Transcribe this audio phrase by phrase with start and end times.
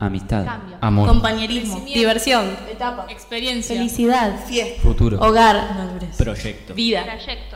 [0.00, 0.44] Amistad.
[0.44, 0.76] Cambio.
[0.80, 1.08] Amor.
[1.08, 1.80] Compañerismo.
[1.80, 2.56] Diversión.
[2.70, 3.06] Etapa.
[3.08, 3.76] Experiencia.
[3.76, 4.44] Felicidad.
[4.46, 4.80] Fiesta.
[4.80, 5.18] Futuro.
[5.20, 5.74] Hogar.
[5.74, 6.16] Madurez.
[6.16, 6.74] Proyecto.
[6.74, 7.04] Vida.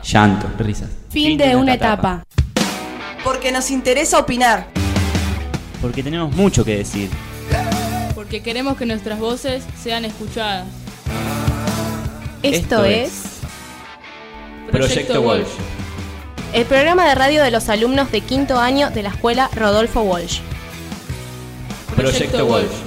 [0.03, 0.49] Llanto.
[0.57, 0.89] Risas.
[1.09, 2.23] Fin de una etapa.
[3.23, 4.67] Porque nos interesa opinar.
[5.81, 7.09] Porque tenemos mucho que decir.
[8.13, 10.67] Porque queremos que nuestras voces sean escuchadas.
[12.41, 13.23] Esto, Esto es
[14.69, 15.47] Proyecto Walsh.
[16.51, 20.41] el programa de radio de los alumnos de quinto año de la escuela Rodolfo Walsh.
[21.95, 22.79] Proyecto Walsh.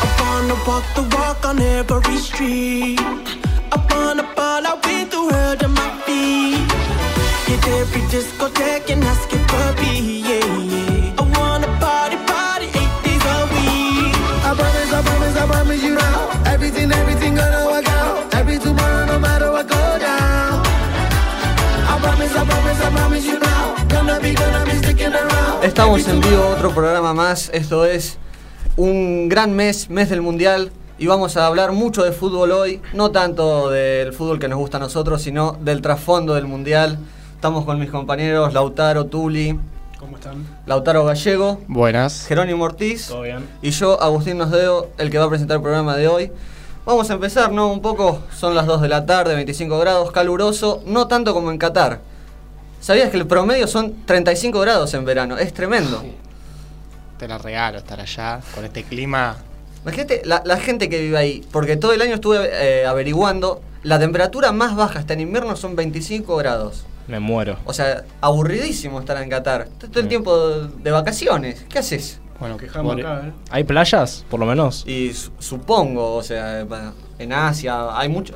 [0.00, 2.98] I wanna walk the walk on every street.
[3.72, 6.72] I wanna ball out with the world on my feet.
[7.48, 9.27] Hit every discotheque and ask
[25.78, 27.50] Estamos en vivo, otro programa más.
[27.54, 28.18] Esto es
[28.76, 30.72] un gran mes, mes del Mundial.
[30.98, 32.82] Y vamos a hablar mucho de fútbol hoy.
[32.94, 36.98] No tanto del fútbol que nos gusta a nosotros, sino del trasfondo del Mundial.
[37.32, 39.56] Estamos con mis compañeros Lautaro Tuli,
[40.00, 40.44] ¿Cómo están?
[40.66, 42.26] Lautaro Gallego, Buenas.
[42.26, 43.48] Jerónimo Ortiz ¿Todo bien?
[43.62, 46.32] y yo, Agustín Nosdeo, el que va a presentar el programa de hoy.
[46.86, 47.68] Vamos a empezar, ¿no?
[47.70, 51.58] Un poco, son las 2 de la tarde, 25 grados, caluroso, no tanto como en
[51.58, 52.00] Qatar.
[52.80, 55.36] ¿Sabías que el promedio son 35 grados en verano?
[55.38, 56.02] Es tremendo.
[57.18, 59.36] Te la regalo estar allá con este clima.
[59.82, 63.98] Imagínate la, la gente que vive ahí, porque todo el año estuve eh, averiguando, la
[63.98, 66.84] temperatura más baja hasta en invierno son 25 grados.
[67.08, 67.56] Me muero.
[67.64, 69.62] O sea, aburridísimo estar en Qatar.
[69.62, 71.64] Estás todo el tiempo de vacaciones.
[71.68, 72.20] ¿Qué haces?
[72.38, 73.32] Bueno, Quejamos por- acá, ¿eh?
[73.50, 74.84] ¿Hay playas, por lo menos?
[74.86, 76.64] Y su- supongo, o sea,
[77.18, 78.34] en Asia hay mucha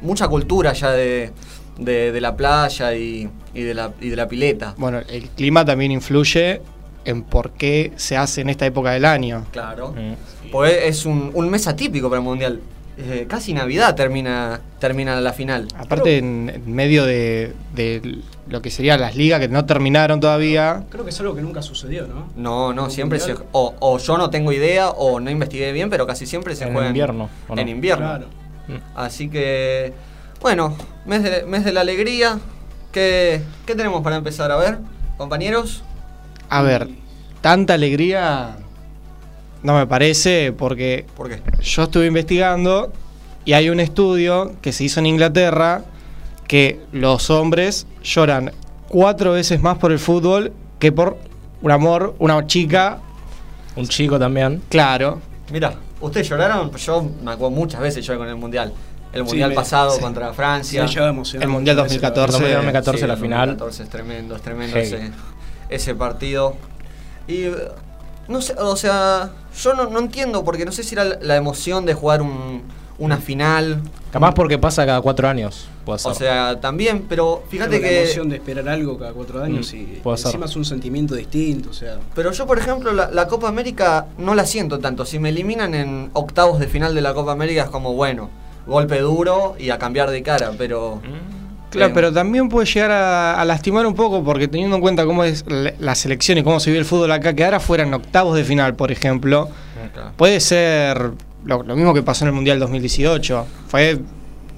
[0.00, 1.32] mucha cultura ya de,
[1.76, 3.28] de- de la playa y,
[3.58, 4.74] y de la, y de la pileta.
[4.76, 6.62] Bueno, el clima también influye
[7.04, 9.46] en por qué se hace en esta época del año.
[9.50, 9.94] Claro.
[9.96, 10.50] Mm.
[10.52, 12.60] Pues es un, un mes atípico para el Mundial.
[13.00, 15.68] Eh, casi Navidad termina, termina la final.
[15.76, 20.84] Aparte, en, en medio de, de lo que serían las ligas que no terminaron todavía.
[20.90, 22.28] Creo que es algo que nunca sucedió, ¿no?
[22.34, 23.34] No, no, ¿Un siempre se...
[23.52, 26.72] O, o yo no tengo idea o no investigué bien, pero casi siempre se En
[26.72, 27.62] juega invierno, ¿o no?
[27.62, 28.06] En invierno.
[28.06, 28.26] Claro.
[28.96, 29.92] Así que,
[30.40, 30.76] bueno,
[31.06, 32.40] mes de, mes de la alegría.
[32.92, 34.50] ¿Qué, ¿Qué tenemos para empezar?
[34.50, 34.78] A ver,
[35.16, 35.82] compañeros.
[36.48, 36.88] A ver,
[37.40, 38.56] tanta alegría
[39.62, 41.42] no me parece porque ¿Por qué?
[41.60, 42.92] yo estuve investigando
[43.44, 45.82] y hay un estudio que se hizo en Inglaterra
[46.46, 48.52] que los hombres lloran
[48.88, 51.18] cuatro veces más por el fútbol que por
[51.60, 52.98] un amor, una chica.
[53.76, 54.62] Un chico también.
[54.68, 55.20] Claro.
[55.52, 56.70] Mira, ¿ustedes lloraron?
[56.72, 58.72] Yo me acuerdo muchas veces lloré con el Mundial.
[59.12, 60.00] El Sí, Mundial me- pasado sí.
[60.00, 60.82] contra Francia.
[60.82, 62.42] Me lleva a emocionar El Mundial muchas veces, la 2014.
[62.44, 62.56] verdad.
[62.58, 63.48] 2014 la el final.
[63.56, 64.86] 2014 es tremendo, es tremendo Heavy.
[64.86, 65.10] ese,
[65.70, 66.56] ese partido.
[67.26, 67.54] Y eh,
[68.28, 69.30] no sé, o sea,
[69.62, 72.62] yo no, no entiendo porque no sé si era la- la emoción de jugar un-
[72.98, 73.80] una final.
[74.12, 75.68] Capaz porque pasa cada cuatro años.
[75.84, 76.10] Puede ser.
[76.12, 78.02] O sea, también, pero fíjate Pero la que.
[78.02, 80.26] emoción de esperar algo cada cuatro años Mm, y puede ser.
[80.26, 81.98] encima es un sentimiento distinto, o sea.
[82.14, 85.06] Pero yo, por ejemplo, la, la Copa América no la siento tanto.
[85.06, 88.28] Si me eliminan en octavos de final de la Copa América es como, bueno,
[88.68, 91.00] golpe duro y a cambiar de cara, pero...
[91.70, 95.04] Claro, Eh, pero también puede llegar a, a lastimar un poco porque teniendo en cuenta
[95.04, 95.44] cómo es
[95.78, 98.74] la, selección y cómo se vive el fútbol acá, que ahora fueran octavos de final,
[98.74, 99.48] por ejemplo,
[99.92, 100.12] claro.
[100.16, 101.10] puede ser
[101.44, 103.46] lo, lo mismo que pasó en el Mundial 2018.
[103.68, 103.98] Fue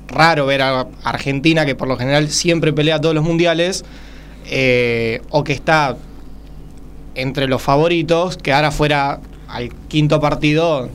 [0.07, 3.85] raro ver a Argentina, que por lo general siempre pelea todos los mundiales,
[4.47, 5.97] eh, o que está
[7.17, 9.19] entre los favoritos, que ahora fuera
[9.49, 10.89] al quinto partido,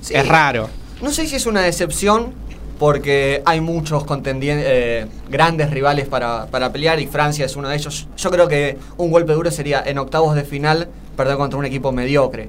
[0.00, 0.14] Sí.
[0.14, 0.68] es raro.
[1.02, 2.32] No sé si es una decepción
[2.78, 7.76] porque hay muchos contendientes, eh, grandes rivales para, para pelear y Francia es uno de
[7.76, 8.08] ellos.
[8.16, 11.92] Yo creo que un golpe duro sería en octavos de final perder contra un equipo
[11.92, 12.48] mediocre.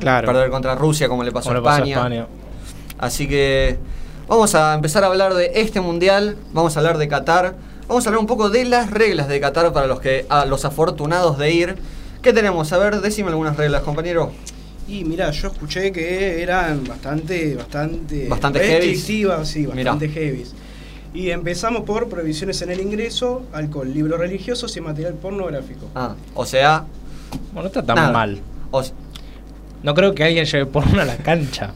[0.00, 0.26] Claro.
[0.26, 2.22] Perder contra Rusia como le pasó, Como a le pasó a España.
[2.22, 2.26] España.
[2.98, 3.78] Así que
[4.28, 7.54] vamos a empezar a hablar de este mundial, vamos a hablar de Qatar,
[7.88, 10.64] vamos a hablar un poco de las reglas de Qatar para los que a los
[10.64, 11.76] afortunados de ir.
[12.22, 12.72] ¿Qué tenemos?
[12.72, 14.32] A ver, decime algunas reglas, compañero.
[14.88, 19.74] Y mira, yo escuché que eran bastante, bastante, Bastante restrictivas, sí, Mirá.
[19.92, 20.54] bastante heavies.
[21.12, 25.88] Y empezamos por prohibiciones en el ingreso, alcohol, libros religiosos y material pornográfico.
[25.94, 26.84] Ah, o sea,
[27.52, 28.12] Bueno, no está tan Nada.
[28.12, 28.38] mal.
[28.70, 28.82] o
[29.82, 31.72] No creo que alguien lleve porno a la cancha.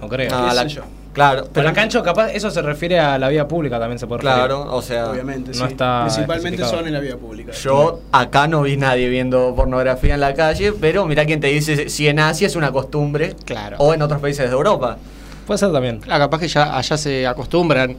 [0.00, 0.30] No creo.
[0.30, 0.82] no, qué la sé yo.
[1.16, 4.06] Claro, Pero pero la cancha, capaz, eso se refiere a la vía pública también se
[4.06, 4.36] puede referir.
[4.36, 5.72] Claro, o sea, Obviamente, no sí.
[5.72, 7.52] está Principalmente son en la vía pública.
[7.52, 11.88] yo acá no vi nadie viendo pornografía en la calle, pero mirá quién te dice
[11.88, 13.76] si en Asia es una costumbre Claro.
[13.78, 14.98] o en otros países de Europa.
[15.46, 16.00] Puede ser también.
[16.00, 17.96] Claro, capaz que ya allá se acostumbran.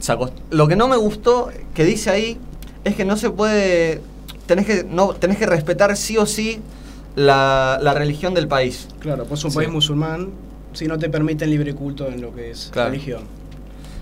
[0.00, 2.38] Se acost- Lo que no me gustó que dice ahí
[2.84, 4.00] es que no se puede.
[4.46, 6.60] Tenés que, no, tenés que respetar sí o sí
[7.14, 8.88] la, la religión del país.
[9.00, 9.56] Claro, pues un Sí.
[9.58, 10.30] país musulmán,
[10.72, 12.90] si no te permiten libre culto en lo que es Claro.
[12.90, 13.22] religión.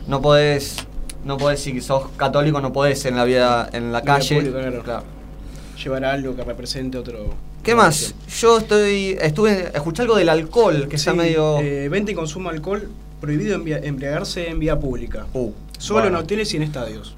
[0.06, 0.76] No podés.
[1.24, 4.36] No podés, si sos católico, no podés en la vida, en la calle.
[4.36, 5.04] pública, claro.
[5.82, 7.34] Llevar algo que represente otro.
[7.62, 8.14] ¿Qué más?
[8.40, 9.16] Yo estoy.
[9.20, 9.70] Estuve.
[9.74, 11.58] Escuché algo del alcohol, que está Sí, medio.
[11.60, 12.88] eh, venta y consumo de alcohol
[13.20, 15.26] prohibido embriagarse en vía pública.
[15.32, 16.18] Uh, Solo bueno.
[16.18, 17.16] en hoteles y en estadios.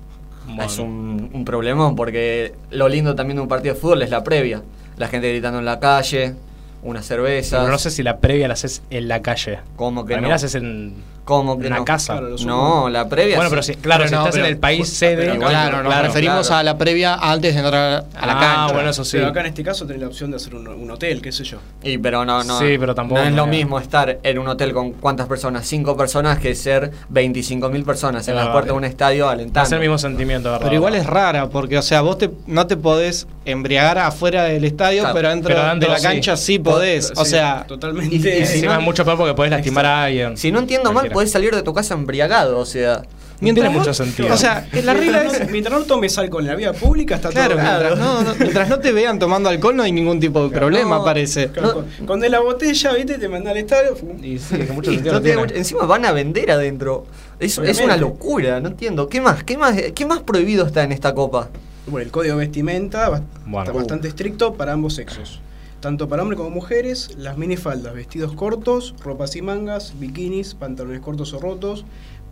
[0.65, 4.25] Es un, un problemón porque lo lindo también de un partido de fútbol es la
[4.25, 4.63] previa.
[4.97, 6.35] La gente gritando en la calle,
[6.83, 7.61] unas cervezas.
[7.61, 9.59] Pero no sé si la previa la haces en la calle.
[9.77, 10.29] ¿Cómo que Para mí no?
[10.31, 10.95] la haces en
[11.29, 11.85] ¿Cómo que una no?
[11.85, 12.15] casa.
[12.19, 13.37] Claro, No, la previa.
[13.37, 15.17] Bueno, pero si, claro, Pero si no, estás en el país sede.
[15.27, 16.61] pero Claro, nos claro, referimos claro.
[16.61, 18.73] a la previa antes de entrar a la Ah, cancha.
[18.73, 19.19] bueno, eso sí.
[19.19, 21.45] Pero acá en este caso tenés la opción de hacer un, un hotel, qué sé
[21.45, 21.59] yo.
[21.83, 22.59] Y pero no, no.
[22.59, 25.99] Sí, pero tampoco No es lo mismo estar en un hotel con cuántas personas, cinco
[25.99, 29.67] personas, que ser 25 mil personas en las puertas de un estadio No alentando.
[29.67, 30.65] es el mismo sentimiento, ¿verdad?
[30.65, 34.65] Pero igual es rara, porque, o sea, vos te, no te podés embriagar afuera del
[34.65, 36.03] estadio, Claro, pero dentro pero de la sí.
[36.07, 37.13] cancha sí podés.
[37.17, 38.15] O Sí, sea, totalmente.
[38.17, 40.37] y- si no- mucho peor porque podés lastimar a alguien.
[40.37, 41.09] Si no entiendo mal.
[41.19, 43.03] Podés salir de tu casa embriagado, o sea.
[43.41, 44.33] tiene vos- mucho sentido.
[44.33, 45.47] O sea, la regla mientras, es.
[45.47, 47.77] no, mientras no tomes alcohol en la vía pública está Claro, todo bien.
[47.77, 50.99] mientras no, no- mientras no te vean tomando alcohol no hay ningún tipo de problema,
[50.99, 51.49] no, parece.
[51.49, 51.85] Claro,
[52.21, 53.97] de la botella, viste, te manda al estadio.
[54.23, 55.41] Y sí, que mucho Y sentido no no tiene tiene.
[55.41, 57.07] mucho- encima van a vender adentro.
[57.41, 59.09] Es, una locura, no entiendo.
[59.09, 59.43] ¿Qué más?
[59.45, 59.75] ¿Qué más?
[59.95, 61.49] ¿Qué más prohibido está en esta copa?
[61.87, 63.09] Bueno, el código de vestimenta
[63.45, 63.61] Bueno.
[63.65, 65.41] está bastante estricto para ambos sexos.
[65.81, 71.33] Tanto para hombres como mujeres, las minifaldas, vestidos cortos, ropas y mangas, bikinis, pantalones cortos
[71.35, 71.85] o rotos,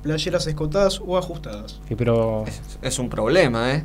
[0.02, 1.81] playeras escotadas o ajustadas.
[1.88, 3.84] Sí, pero, Es, es un problema, ¿eh?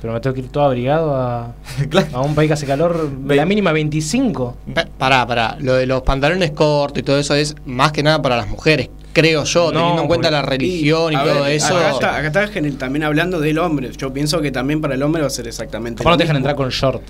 [0.00, 1.54] pero me tengo que ir todo abrigado a,
[1.90, 2.06] Claro.
[2.12, 3.08] a un país que hace calor.
[3.20, 4.56] Ve- La mínima 25.
[4.74, 5.56] Pa- Pará, pará.
[5.60, 8.90] Lo de los pantalones cortos y todo eso es más que nada para las mujeres,
[9.12, 11.76] creo yo, No, teniendo en cuenta la religión y, todo ver, eso.
[11.76, 13.90] Acá está, acá está gen- también hablando del hombre.
[13.96, 16.36] Yo pienso que también para el hombre va a ser exactamente Ojalá no te dejan
[16.36, 17.02] entrar con short.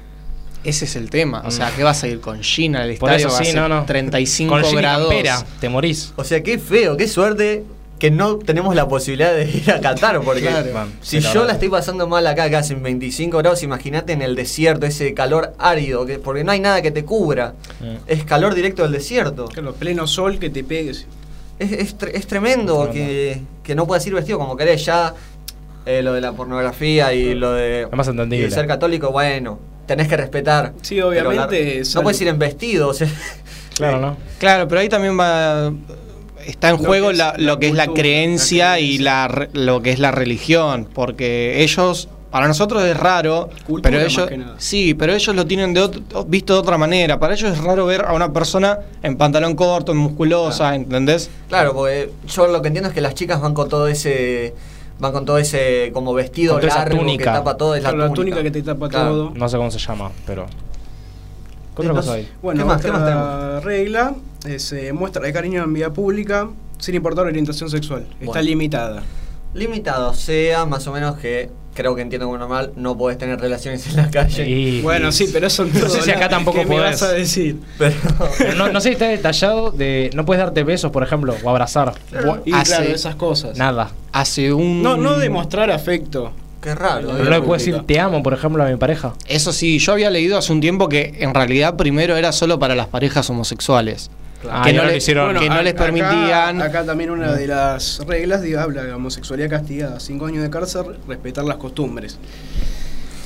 [0.64, 1.42] Ese es el tema.
[1.46, 1.72] O sea, Mm.
[1.76, 3.16] ¿qué vas a ir con jean al Por estadio?
[3.16, 3.84] eso Va a sí, ser no, no.
[3.84, 5.08] 35 con grados.
[5.08, 6.12] campera, te morís.
[6.16, 7.64] O sea, qué feo, qué suerte
[7.98, 10.72] que no tenemos la posibilidad de ir a Qatar, porque Claro.
[10.72, 14.36] Man, si yo la estoy pasando mal acá, que hacen 25 grados, imagínate en el
[14.36, 17.54] desierto, ese calor árido, que, porque no hay nada que te cubra.
[17.80, 17.96] Mm.
[18.06, 19.46] Es calor directo del desierto.
[19.46, 21.06] Claro, pleno sol que te pegues.
[21.58, 24.84] Es, es tre- es tremendo que, que no puedas ir vestido como querés.
[24.84, 25.14] Ya
[25.86, 28.44] eh, lo de la pornografía y lo de, Es más y entendible.
[28.46, 29.58] de ser católico, bueno,
[29.88, 30.72] tenés que respetar.
[30.82, 32.86] Sí, obviamente, la- no puedes ir en vestido.
[32.88, 33.08] o sea,
[33.74, 34.16] Claro, ¿no?
[34.38, 35.72] Claro, pero ahí también va.
[36.46, 38.98] Está en Lo juego que es la- la lo que es la creencia la y
[38.98, 40.88] la, re- lo que es la religión.
[40.94, 44.28] Porque ellos, para nosotros es raro, Cultura pero más ellos.
[44.28, 44.54] que nada.
[44.58, 47.18] Sí, pero ellos lo tienen de ot- visto de otra manera.
[47.18, 51.28] Para ellos es raro ver a una persona en pantalón corto, en musculosa, ¿entendés?
[51.48, 54.54] claro, porque yo lo que entiendo es que las chicas van con todo ese.
[55.00, 57.32] Van con todo ese como vestido Con toda esa largo que túnica.
[57.32, 58.36] tapa todo, es la, Claro, la túnica.
[58.36, 59.08] túnica que te tapa Claro.
[59.10, 59.30] todo.
[59.34, 60.46] No sé cómo se llama, pero.
[60.46, 62.28] ¿Qué otra Entonces- cosa hay?
[62.42, 62.82] Bueno, ¿Qué más?
[62.82, 63.64] ¿Qué otra más tenemos?
[63.64, 64.14] regla
[64.46, 66.48] es eh, muestra de cariño en vía pública
[66.78, 68.06] sin importar orientación sexual.
[68.14, 68.42] Está Bueno.
[68.42, 69.02] limitada.
[69.54, 73.86] Limitado sea más o menos que creo que entiendo como normal, no podés tener relaciones
[73.86, 74.48] en la calle.
[74.48, 77.00] Y- Bueno, sí, pero eso No sé si acá tampoco ¿Qué me podés.
[77.00, 77.56] vas a decir?
[77.78, 77.94] Pero
[78.36, 80.10] Pero no, no sé si está detallado de.
[80.12, 81.94] No puedes darte besos, por ejemplo, o abrazar.
[82.44, 83.56] Y hace, claro, esas cosas.
[83.56, 83.92] Nada.
[84.12, 84.82] hace un.
[84.82, 86.32] No, no demostrar afecto.
[86.60, 87.08] qué raro.
[87.12, 87.24] Pero ¿eh?
[87.24, 89.14] no le puedes decir te amo, por ejemplo, a mi pareja.
[89.28, 92.74] Eso sí, yo había leído hace un tiempo que en realidad primero era solo para
[92.74, 94.10] las parejas homosexuales.
[94.50, 95.36] Ah, que no, ahora le- lo hicieron.
[95.38, 96.62] que no a- les acá- permitían.
[96.62, 100.96] Acá, también una de las reglas digo, habla de homosexualidad castigada, cinco años de cárcel,
[101.08, 102.18] respetar las costumbres.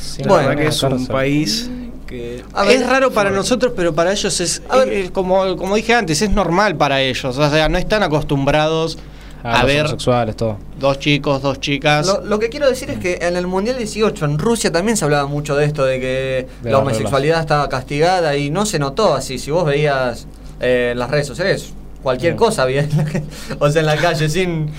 [0.00, 1.70] Sí, La Bueno, verdad que es un país
[2.06, 4.88] que A ver, es raro para nosotros, pero para ellos es, A ver.
[4.92, 7.24] es- como, como dije antes, es normal para ellos.
[7.36, 8.98] O sea, no están acostumbrados
[9.42, 10.58] a los ver homosexuales, todo.
[10.78, 12.06] dos chicos, dos chicas.
[12.06, 15.04] Lo, lo que quiero decir es que en el Mundial 18, en Rusia también se
[15.04, 19.14] hablaba mucho de esto, de que De la homosexualidad estaba castigada y no se notó
[19.14, 19.38] así.
[19.38, 20.26] Si vos veías
[20.62, 22.36] eh, en las redes sociales, cualquier Mm.
[22.38, 23.22] cosa había, en la que-
[23.58, 24.70] o sea, en la calle, sin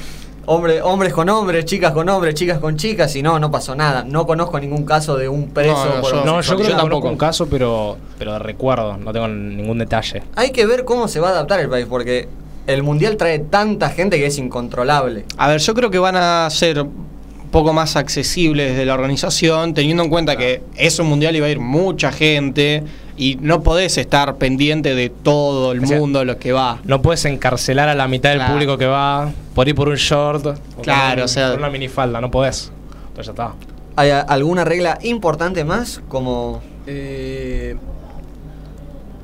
[0.46, 4.04] hombre, hombres con hombres, chicas con hombres, chicas con chicas, y no, no pasó nada.
[4.04, 6.76] No conozco ningún caso de un preso No, no, por yo- No, yo creo que
[6.76, 7.08] tampoco.
[7.10, 10.24] un caso, pero, pero de recuerdo, no tengo ningún detalle.
[10.36, 12.28] Hay que ver cómo se va a adaptar el país, porque
[12.68, 15.26] el Mundial trae tanta gente que es incontrolable.
[15.38, 17.14] A ver, yo creo que van a ser un
[17.52, 21.48] poco más accesibles desde la organización, teniendo en cuenta que es un mundial y va
[21.48, 22.84] a ir mucha gente.
[23.16, 26.80] Y no podés estar pendiente de todo el O sea, mundo, lo que va.
[26.84, 28.54] No puedes encarcelar a la mitad del Claro.
[28.54, 30.46] público que va por ir por un short.
[30.48, 32.72] o Claro, por, o sea- por una minifalda, no podés.
[33.14, 33.54] Pues ya está.
[33.96, 36.02] ¿Hay alguna regla importante más?
[36.08, 36.62] Como.
[36.88, 37.76] Eh,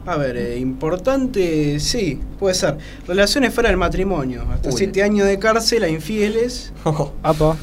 [0.06, 2.78] a ver, eh, importante, sí, puede ser.
[3.08, 4.44] Relaciones fuera del matrimonio.
[4.54, 4.76] Hasta Uy.
[4.78, 6.72] siete años de cárcel a infieles.
[7.24, 7.56] Apa.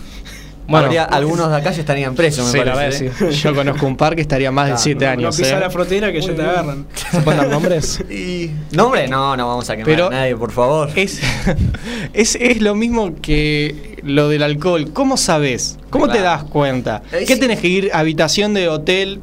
[0.69, 3.05] Bueno, Habría- algunos de acá ya estarían presos, me Sí, la parece.
[3.05, 3.33] verdad, ¿eh?
[3.33, 3.41] sí.
[3.41, 5.37] Yo conozco un par que estaría más de Ah, 7 No años.
[5.37, 5.61] pisar ¿eh?
[5.61, 6.87] la frontera que ya te agarran.
[7.11, 8.03] ¿se pueden dar nombres?
[8.11, 8.51] Y.
[8.73, 9.07] ¿Nombre?
[9.09, 10.91] No, no vamos a quemar Pero- a nadie, por favor.
[10.97, 11.21] Es,
[12.13, 14.91] es, es lo mismo que lo del alcohol.
[14.93, 15.79] ¿Cómo sabes?
[15.91, 17.03] ¿Cómo te das cuenta?
[17.27, 19.21] ¿Qué tenés que ir habitación de hotel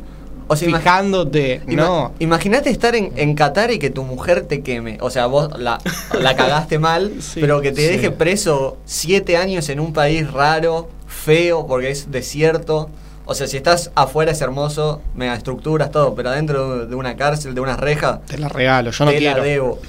[0.47, 1.61] O sea, fijándote?
[1.67, 2.13] Ima- no.
[2.19, 4.97] Imagínate estar en, en Qatar y que tu mujer te queme.
[5.01, 5.79] O sea, vos la,
[6.19, 7.87] la cagaste mal, Sí, pero que te sí.
[7.93, 10.89] deje preso siete años en un país raro,
[11.23, 12.89] feo, porque es desierto.
[13.25, 17.55] O sea, si estás afuera es hermoso, mega estructuras, todo, pero adentro de- una cárcel,
[17.55, 19.37] de una reja, Te la regalo, yo no te quiero.
[19.37, 19.79] la debo.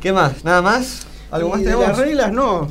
[0.00, 0.42] ¿Qué más?
[0.44, 1.06] ¿Nada más?
[1.30, 1.86] ¿Algo más de tenemos?
[1.88, 2.68] las reglas no.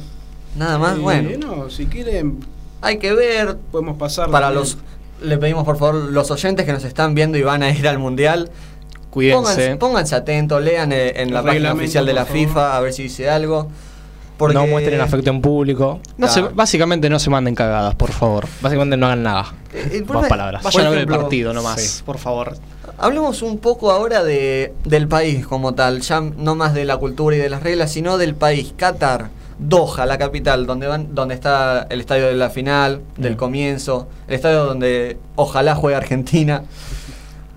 [0.56, 1.30] Nada más, Eh, bueno.
[1.38, 2.40] No, si quieren,
[2.82, 4.30] Hay que ver podemos pasar.
[4.32, 4.62] para también.
[4.64, 4.78] los...
[5.22, 7.98] Le pedimos por favor los oyentes que nos están viendo y van a ir al
[8.00, 8.50] mundial.
[9.10, 9.38] Cuídense.
[9.40, 12.26] Pónganse, pónganse atentos, lean eh, en la página oficial de la.
[12.26, 13.68] FIFA a ver si dice algo.
[14.38, 16.00] Porque- No muestren afecto en público.
[16.18, 16.56] No se- Claro.
[16.56, 18.46] básicamente no se manden cagadas, por favor.
[18.62, 19.54] Básicamente no hagan nada.
[19.74, 20.64] Eh, el Más palabras.
[20.64, 22.04] Vayan a ver el partido nomás, sí.
[22.06, 22.56] por favor.
[23.00, 27.36] Hablemos un poco ahora de, del país como tal, ya no más de la cultura
[27.36, 28.74] y de las reglas, sino del país.
[28.78, 29.30] Qatar,
[29.60, 33.38] Doha, la capital, donde van, donde está el estadio de la final, del Mm.
[33.38, 36.64] comienzo, el estadio donde ojalá juegue Argentina.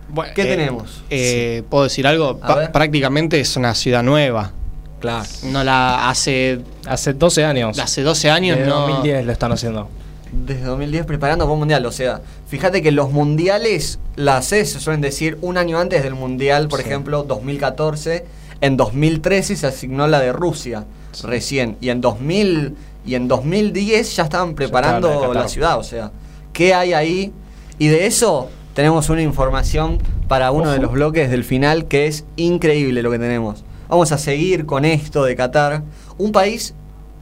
[0.08, 1.02] Bueno, ¿Qué eh, tenemos?
[1.10, 2.38] eh, ¿Puedo decir algo?
[2.72, 4.52] Prácticamente es una ciudad nueva.
[5.00, 5.24] Claro.
[5.44, 6.60] No la hace.
[6.86, 7.78] Hace 12 años.
[7.78, 8.80] Hace 12 años Desde no.
[8.80, 9.88] 2010 lo están haciendo.
[10.32, 14.78] Desde 2010 preparando para un mundial, o sea, fíjate que los mundiales, las sedes se
[14.78, 16.86] suelen decir un año antes del mundial, por Sí.
[16.86, 18.24] ejemplo, 2014,
[18.60, 20.84] en 2013 se asignó la de Rusia,
[21.24, 26.12] recién, y en 2000 y en 2010 ya estaban preparando estaba la ciudad, o sea,
[26.52, 27.32] ¿qué hay ahí?
[27.78, 32.24] Y de eso tenemos una información para uno de los bloques del final que es
[32.36, 33.64] increíble lo que tenemos.
[33.90, 35.82] Vamos a seguir con esto de Qatar,
[36.16, 36.74] un país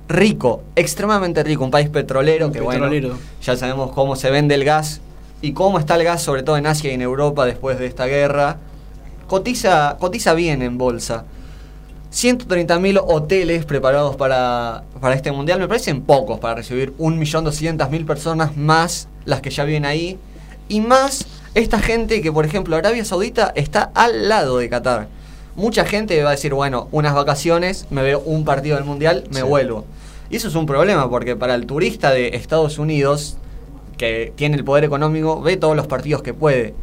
[0.07, 2.91] rico, extremadamente rico, un país petrolero que bueno,
[3.41, 5.01] ya sabemos cómo se vende el gas
[5.41, 8.05] y cómo está el gas, sobre todo en Asia y en Europa después de esta
[8.05, 8.59] guerra.
[9.29, 11.25] Cotiza, cotiza bien en bolsa.
[12.13, 15.61] 130.000 hoteles preparados para, para este mundial.
[15.61, 20.19] Me parecen pocos para recibir 1.200.000 personas más las que ya viven ahí.
[20.69, 25.09] Y más esta gente que, por ejemplo, Arabia Saudita está al lado de Qatar.
[25.59, 29.41] Mucha gente va a decir, bueno, unas vacaciones, me veo un partido del mundial, me
[29.41, 29.43] Sí.
[29.43, 29.85] vuelvo.
[30.31, 33.37] Y eso es un problema porque para el turista de Estados Unidos,
[33.97, 36.75] que tiene el poder económico, ve todos los partidos que puede.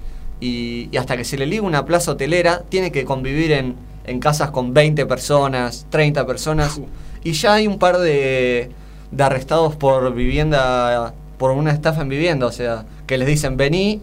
[0.42, 4.20] Y, y hasta que se le liga una plaza hotelera, tiene que convivir en, en
[4.20, 6.80] casas con 20 personas, 30 personas.
[7.24, 8.70] Y ya hay un par de,
[9.12, 12.46] de arrestados por vivienda, por una estafa en vivienda.
[12.48, 14.02] O sea, que les dicen vení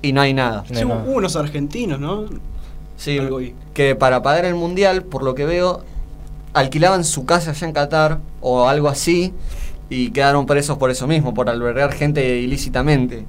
[0.00, 0.64] y no hay nada.
[0.72, 2.24] Sí, hubo unos argentinos, ¿no?
[2.98, 3.40] Sí, Algo
[3.72, 5.84] que para pagar el mundial, por lo que veo,
[6.52, 9.32] alquilaban su casa allá en Qatar o algo así
[9.88, 13.24] y quedaron presos por eso mismo, por albergar gente ilícitamente.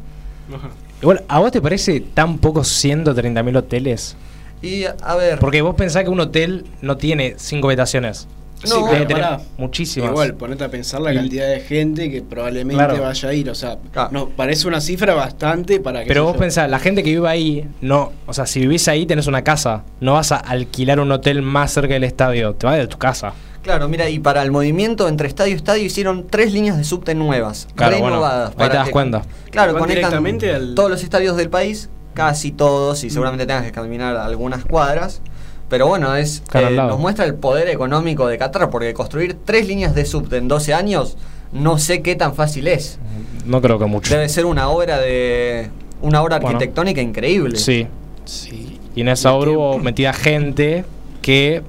[0.53, 0.69] Ajá.
[1.01, 4.17] Igual, ¿a vos te parece tan poco 130.000 hoteles?
[4.61, 8.27] Y a ver, Porque vos pensás que un hotel no tiene 5 habitaciones.
[8.63, 9.25] Sí, No, tener
[9.57, 10.09] muchísimas.
[10.09, 13.01] Igual, ponete a pensar la Y- cantidad de gente que probablemente Claro.
[13.01, 13.49] vaya a ir.
[13.49, 14.09] O sea, Claro.
[14.11, 16.07] no, parece una cifra bastante para que.
[16.07, 19.27] Pero vos pensás, la gente que vive ahí, no, o sea, si vivís ahí tenés
[19.27, 22.87] una casa, no vas a alquilar un hotel más cerca del estadio, te vas de
[22.87, 23.33] tu casa.
[23.61, 27.13] claro, mira, y para el movimiento entre estadio y estadio hicieron tres líneas de subte
[27.13, 28.49] nuevas, Claro, bueno, renovadas.
[28.51, 29.21] ahí para te das que- cuenta.
[29.51, 33.71] Claro, conectan directamente al- todos los estadios del país, casi todos, y seguramente tengas que
[33.71, 35.21] caminar algunas cuadras.
[35.69, 39.93] Pero bueno, es eh, nos muestra el poder económico de Qatar, porque construir tres líneas
[39.95, 41.15] de subte en 12 años,
[41.51, 42.97] no sé qué tan fácil es.
[43.45, 44.13] No creo que mucho.
[44.13, 45.69] Debe ser una obra de.
[46.01, 46.57] una obra Bueno.
[46.57, 47.57] arquitectónica increíble.
[47.57, 47.87] Sí.
[48.25, 48.79] Sí.
[48.95, 50.85] Y en esa obra hubo metida gente
[51.21, 51.61] que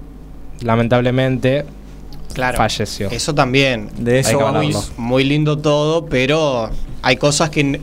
[0.61, 1.65] lamentablemente
[2.35, 2.57] Claro.
[2.59, 3.11] falleció.
[3.11, 3.91] Eso también.
[3.99, 4.93] De eso Hay que vamos.
[4.97, 6.71] muy, lindo todo, pero
[7.03, 7.81] hay cosas que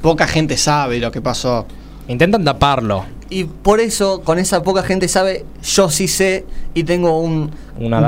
[0.00, 1.66] poca gente sabe lo que pasó.
[2.08, 3.04] Intentan taparlo.
[3.32, 7.50] Y por eso, con esa poca gente sabe, yo sí sé y tengo un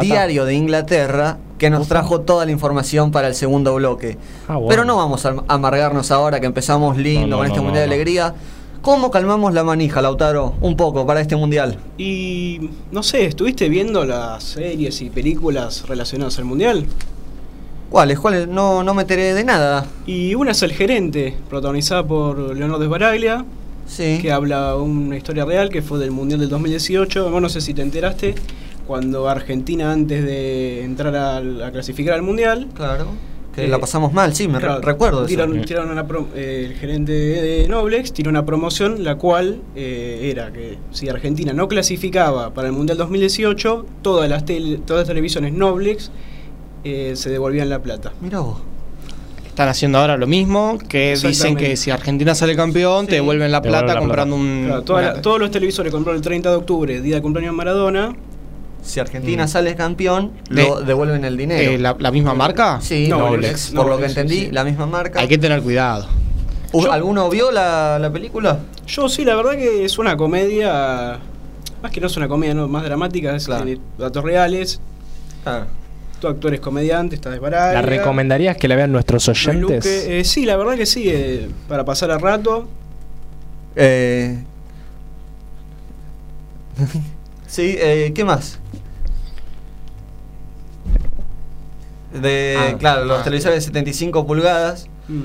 [0.01, 4.19] diario de Inglaterra que nos trajo toda la información para el segundo bloque.
[4.49, 4.69] Ah, bueno.
[4.69, 7.65] Pero no vamos a am- amargarnos ahora que empezamos lindo No, no, con este no,
[7.65, 7.95] Mundial no, de.
[7.95, 8.35] Alegría.
[8.83, 10.57] ¿Cómo calmamos la manija, Lautaro?
[10.61, 11.79] Un poco para este Mundial.
[11.97, 16.85] Y no sé, ¿estuviste viendo las series y películas relacionadas al mundial?
[17.89, 18.19] ¿Cuáles?
[18.19, 18.47] ¿Cuáles?
[18.49, 19.87] No, no me enteré de nada.
[20.07, 23.45] Y una es El Gerente, protagonizada por Leonardo Sbaraglia.
[23.87, 24.19] Sí.
[24.21, 27.31] que habla una historia real que fue del Mundial del 2018.
[27.31, 28.35] Vos no sé si te enteraste,
[28.87, 32.69] cuando Argentina antes de entrar a, clasificar al Mundial...
[32.75, 33.07] Claro.
[33.55, 35.29] Que eh, la pasamos mal, sí, me re- recuerdo eso.
[35.33, 40.29] tiraron- tiraron una pro- eh, el gerente de Noblex tiró una promoción la cual eh,
[40.33, 45.07] era que si Argentina no clasificaba para el Mundial 2018, todas las, tele- todas las
[45.09, 46.11] televisiones Noblex
[46.83, 48.13] eh, se devolvían la plata.
[48.21, 48.59] Mira vos.
[49.55, 53.61] Están haciendo ahora lo mismo, que dicen que si Argentina sale campeón, te devuelven la
[53.61, 54.65] devuelven plata la comprando un...
[54.67, 57.53] Claro, toda una- la- todos los televisores compraron el 30 de octubre, día de cumpleaños
[57.53, 58.17] de Maradona.
[58.83, 59.49] Si Argentina Mm.
[59.49, 61.71] sale campeón, De- lo devuelven el dinero.
[61.71, 62.81] eh, la, la misma marca?
[62.81, 63.71] Sí, No, Noblex.
[63.71, 64.49] Noblex, Por lo que entendí, sí.
[64.51, 65.21] la misma marca.
[65.21, 66.09] Hay que tener cuidado.
[66.73, 68.59] Yo- ¿Alguno vio la, la película?
[68.89, 71.21] Yo sí, la verdad que es una comedia,
[71.81, 73.67] más que no es una comedia no, más dramática, es- Claro.
[73.99, 74.81] datos reales,
[75.45, 75.67] Claro.
[76.25, 77.75] Tu actor es comediante, está de Baraya.
[77.75, 79.61] ¿La recomendarías que la vean nuestros oyentes?
[79.85, 82.67] Luque, eh, sí, la verdad que sí, eh, para pasar el rato.
[83.77, 84.43] Eh...
[87.47, 88.59] sí, eh, ¿qué más?
[92.13, 93.25] De, Ah, claro, los ah.
[93.25, 94.87] televisores de 75 pulgadas.
[95.09, 95.25] Mm.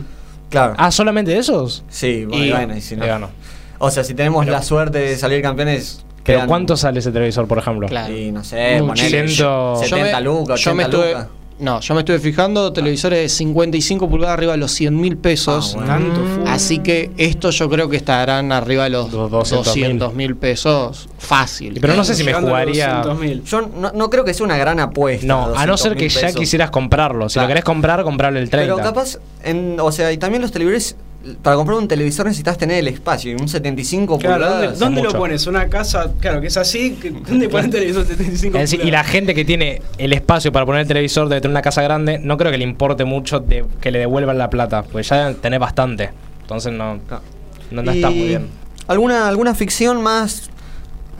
[0.49, 0.73] Claro.
[0.77, 1.83] Ah, ¿solamente esos?
[1.89, 3.03] sí, bueno, y- bueno, y si no.
[3.03, 3.29] Ahí va, no.
[3.77, 6.03] O sea, si tenemos Pero- la suerte de salir campeones.
[6.29, 7.87] ¿Pero quedan- cuánto sale ese televisor, por ejemplo?
[7.87, 8.15] Claro.
[8.15, 8.87] Y no sé, Mucho.
[8.87, 11.27] ponele Ciento- 70 lucas, yo me 80 estuve, lucas.
[11.59, 15.75] No, yo me estuve fijando, televisores de 55 pulgadas arriba de los 100 mil pesos.
[15.77, 16.45] Ah, bueno.
[16.47, 19.65] Así que esto yo creo que estarán arriba de los Los 200.000.
[19.65, 21.77] 200 mil pesos fácil.
[21.81, 23.01] Pero no sé si me jugaría.
[23.03, 23.43] 200.000.
[23.43, 25.27] Yo no, no creo que sea una gran apuesta.
[25.27, 26.39] No, a no ser 200.000 que ya pesos.
[26.39, 27.27] quisieras comprarlo.
[27.27, 27.47] Si Claro.
[27.47, 28.75] lo querés comprar, comprarle el 30.
[28.75, 30.95] Pero capaz, en, o sea, y también los televisores,
[31.41, 34.79] para comprar un televisor necesitas tener el espacio, y un 75 Claro, ¿dónde, pulgadas.
[34.79, 35.17] dónde lo mucho.
[35.17, 35.47] pones?
[35.47, 36.97] Una casa, claro, que es así,
[37.27, 40.81] ¿dónde ponen televisor 75 Es decir, y la gente que tiene el espacio para poner
[40.81, 43.91] el televisor debe tener una casa grande, no creo que le importe mucho de que
[43.91, 46.11] le devuelvan la plata, porque ya tener bastante.
[46.41, 47.23] Entonces no, Claro.
[47.71, 48.47] no, no está muy bien.
[48.87, 50.49] ¿Alguna, alguna ficción más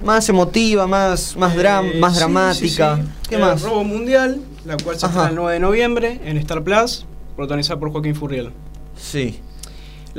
[0.01, 2.95] más emotiva, más, más, dram- Eh, más sí, dramática?
[2.95, 3.09] sí, sí.
[3.31, 3.61] ¿Qué Eh, más?
[3.61, 7.91] Robo Mundial, la cual se estrena el 9 de noviembre en Star Plus, protagonizada por
[7.91, 8.51] Joaquín Furriel.
[8.95, 9.41] Sí.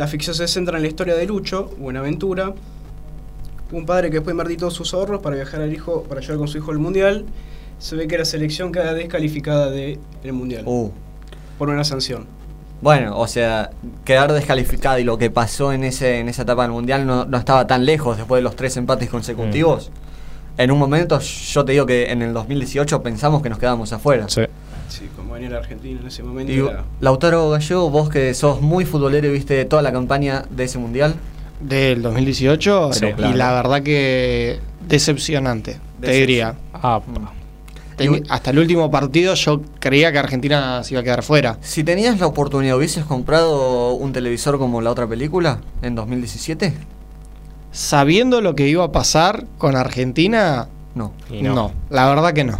[0.00, 2.54] La ficción se centra en la historia de Lucho, Buenaventura,
[3.71, 6.38] un padre que después de invertir todos sus ahorros para viajar al hijo, para llevar
[6.38, 7.26] con su hijo al mundial.
[7.78, 9.99] Se ve que la selección queda descalificada del
[10.32, 10.91] mundial Uh.
[11.58, 12.25] por una sanción.
[12.80, 13.73] Bueno, o sea,
[14.06, 17.36] quedar descalificado y lo que pasó en ese en esa etapa del mundial no, no
[17.36, 19.91] estaba tan lejos después de los tres empates consecutivos.
[19.91, 20.60] Mm.
[20.63, 24.30] En un momento, yo te digo que en el 2018 pensamos que nos quedábamos afuera.
[24.30, 24.47] Sí.
[24.91, 26.53] Sí, como venía la Argentina en ese momento.
[26.53, 30.65] Y era- Lautaro Gallego, vos que sos muy futbolero y viste toda la campaña de
[30.65, 31.15] ese mundial.
[31.61, 33.37] Del 2018, Sí, y claro.
[33.37, 36.55] la verdad que decepcionante, te diría.
[36.75, 37.00] Ah,
[37.99, 41.59] Teni- hasta el último partido yo creía que Argentina se iba a quedar fuera.
[41.61, 46.73] Si tenías la oportunidad, ¿hubieses comprado un televisor como la otra película en 2017?
[47.73, 51.13] Sabiendo lo que iba a pasar con Argentina, no.
[51.31, 51.73] no.
[51.91, 52.59] la verdad que no.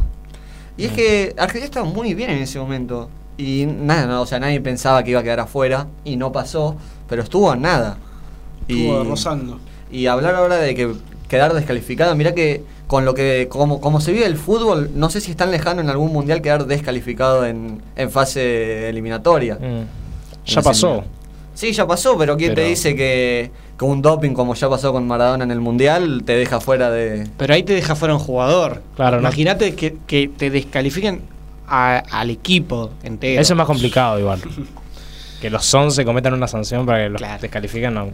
[0.81, 3.11] Y es que Argentina estaba muy bien en ese momento.
[3.37, 6.77] Y nada, no, o sea, nadie pensaba que iba a quedar afuera y no pasó,
[7.07, 7.99] pero estuvo a nada.
[8.67, 9.61] estuvo rozando.
[9.93, 10.95] Y hablar ahora de que
[11.29, 15.21] quedar descalificado, mira que con lo que como, como se vive el fútbol, no sé
[15.21, 19.57] si es tan lejano en algún mundial quedar descalificado en, en fase eliminatoria.
[19.57, 19.85] Mm.
[20.47, 21.05] Ya pasó.
[21.61, 25.07] Sí, ya pasó, pero ¿quién te dice que, que un doping como ya pasó con
[25.07, 27.29] Maradona en el mundial te deja fuera de...
[27.37, 28.83] Pero ahí te deja fuera un jugador.
[28.97, 29.21] Claro, no.
[29.29, 31.21] Imagínate que, que te descalifiquen
[31.69, 33.43] a- al equipo entero.
[33.43, 34.41] Eso es más complicado igual.
[35.43, 37.43] que los 11 cometan una sanción para que los Claro.
[37.43, 38.07] descalifiquen, no,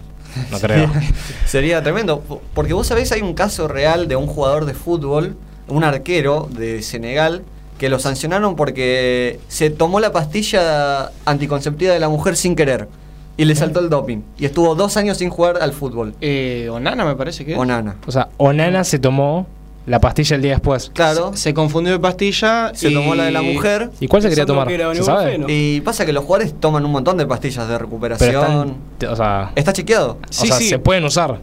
[0.50, 0.90] no creo.
[1.46, 5.36] Sería tremendo, po- porque vos sabés, hay un caso real de un jugador de fútbol,
[5.68, 7.44] un arquero de Senegal,
[7.78, 12.88] que lo sancionaron porque se tomó la pastilla anticonceptiva de la mujer sin querer
[13.36, 14.22] y le saltó el doping.
[14.38, 16.14] Y estuvo dos años sin jugar al fútbol.
[16.20, 17.58] Eh, Onana me parece que es.
[17.58, 17.96] Onana.
[18.06, 19.46] O sea, Onana se tomó
[19.86, 20.90] la pastilla el día después.
[20.94, 22.72] Claro, Se confundió de pastilla.
[22.74, 23.90] se y- tomó la de la mujer.
[24.00, 24.66] ¿Y cuál se quería tomar?
[24.66, 25.44] que.
[25.48, 28.76] Y pasa que los jugadores toman un montón de pastillas de Pero recuperación.
[28.98, 30.18] están, o sea, ¿Está chequeado?
[30.30, 30.68] Sí, o sea, sí.
[30.68, 31.38] se pueden usar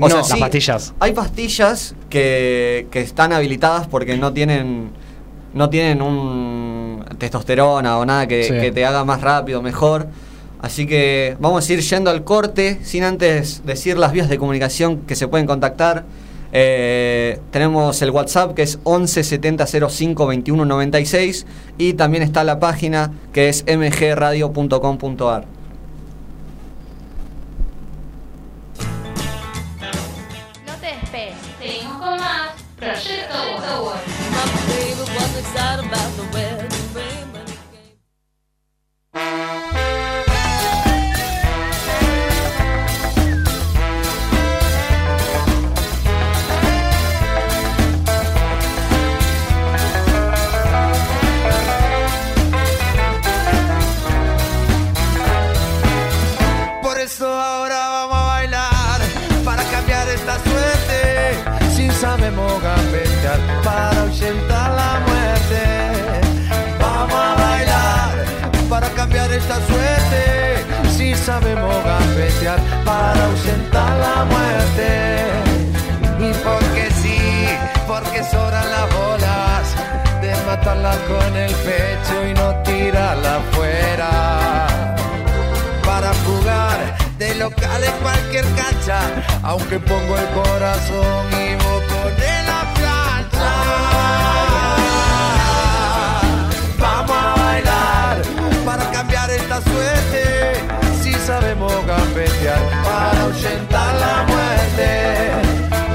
[0.00, 0.16] O sea, No.
[0.18, 0.94] las sí, pastillas.
[1.00, 4.90] Hay pastillas que, que están habilitadas porque no tienen
[5.54, 8.50] no tienen un testosterona o nada que, Sí.
[8.52, 10.06] que te haga más rápido, mejor.
[10.60, 14.98] Así que vamos a ir yendo al corte sin antes decir las vías de comunicación
[15.02, 16.04] que se pueden contactar.
[16.50, 22.58] Eh, tenemos el WhatsApp que es 11 70 05 21 96 y también está la
[22.58, 25.57] página que es mgradio.com.ar.
[71.28, 74.88] sabemos gambetear para ausentar la muerte.
[76.26, 77.20] Y porque sí,
[77.86, 79.62] porque sobran las bolas
[80.22, 84.10] de matarla con el pecho y no tirarla afuera.
[85.84, 86.78] Para jugar
[87.18, 89.00] de local en cualquier cancha,
[89.42, 91.48] aunque pongo el corazón y
[91.90, 92.47] ponés la
[102.46, 105.30] para ahuyentar la muerte.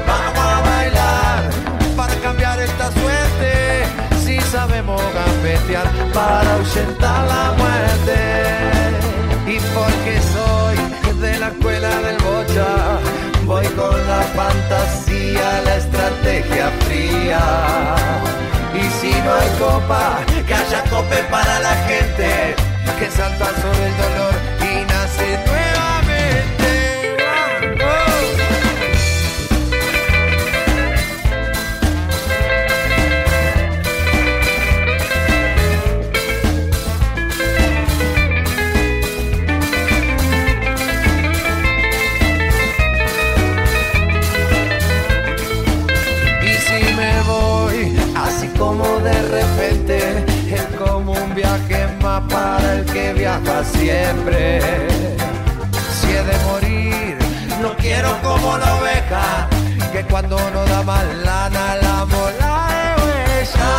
[0.06, 1.50] Vamos a bailar
[1.96, 3.84] para cambiar esta suerte.
[4.24, 8.18] Si sabemos gambetear para ahuyentar la muerte.
[9.46, 10.76] Y porque soy
[11.20, 12.98] de la escuela del bocha,
[13.44, 17.40] voy con la fantasía, la estrategia fría.
[18.74, 22.54] Y si no hay copa, que haya cope para la gente
[22.98, 25.63] que salta sobre el dolor y nace nuevamente.
[52.72, 54.60] El que viaja siempre.
[56.00, 57.16] Si he de morir,
[57.60, 59.48] no quiero como la oveja,
[59.92, 63.72] que cuando no da más lana la mola de huella.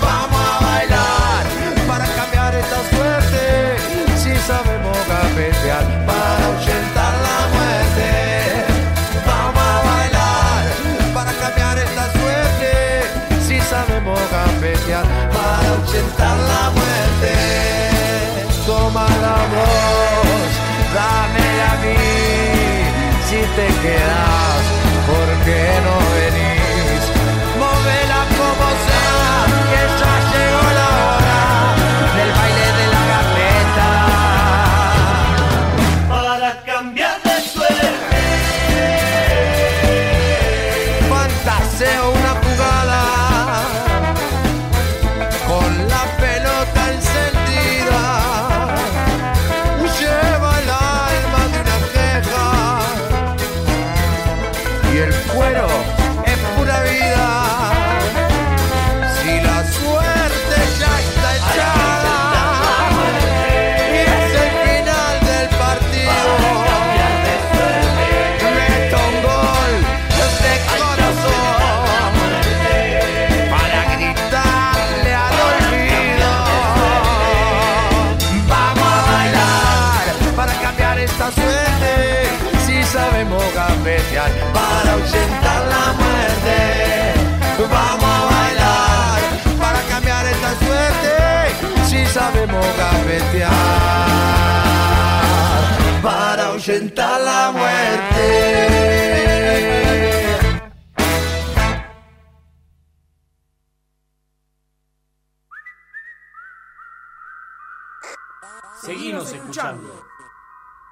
[0.00, 1.42] Vamos a bailar
[1.88, 3.76] para cambiar esta suerte.
[4.22, 8.08] Si sabemos gambetear para ahuyentar la muerte.
[9.26, 10.62] Vamos a bailar
[11.14, 12.70] para cambiar esta suerte.
[13.46, 15.25] Si sabemos para
[15.86, 17.32] ahuyentar la muerte.
[18.66, 20.50] Toma la voz,
[20.94, 21.96] dame a mí.
[23.28, 24.35] Si te quedas,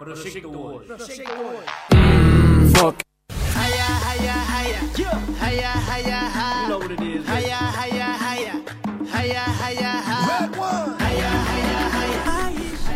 [0.04, 0.84] Proyecto Wolf.
[2.74, 2.96] Fuck.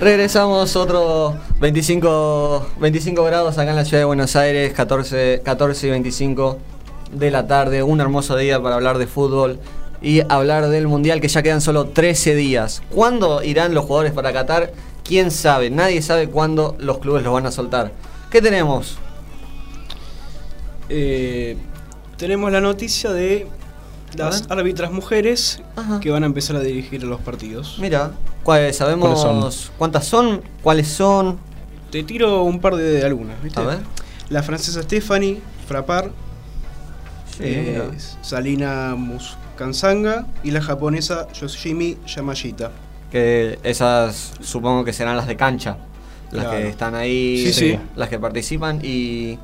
[0.01, 5.91] Regresamos otro 25, 25 grados acá en la ciudad de Buenos Aires, 14, 14 y
[5.91, 6.59] 25
[7.13, 9.59] de la tarde, un hermoso día para hablar de fútbol
[10.03, 12.83] y hablar del Mundial que ya quedan solo 13 días.
[12.91, 14.73] ¿Cuándo irán los jugadores para Qatar?
[15.09, 15.71] ¿Quién sabe?
[15.71, 17.93] Nadie sabe cuándo los clubes los van a soltar.
[18.31, 18.99] ¿Qué tenemos?
[20.91, 21.57] Eh,
[22.19, 23.47] tenemos la noticia de
[24.15, 25.63] las árbitras mujeres
[26.03, 27.79] que van a empezar a dirigir los partidos.
[27.81, 29.73] Mira, ¿cuáles sabemos ¿Cuáles son?
[29.79, 30.43] cuántas son?
[30.63, 31.39] ¿Cuáles son?
[31.91, 33.61] Te tiro un par de, algunas, ¿viste?
[33.61, 33.79] A ver.
[34.29, 36.11] La francesa Stephanie Frappard,
[37.31, 37.83] Sí, eh.
[38.21, 42.73] Salina Muskansanga y la japonesa Yoshimi Yamashita.
[43.11, 45.77] Que esas supongo que serán las de cancha.
[46.31, 46.59] Las Claro.
[46.61, 47.79] que están ahí, Sí, sí.
[47.97, 48.89] las que participan y...
[48.89, 49.39] y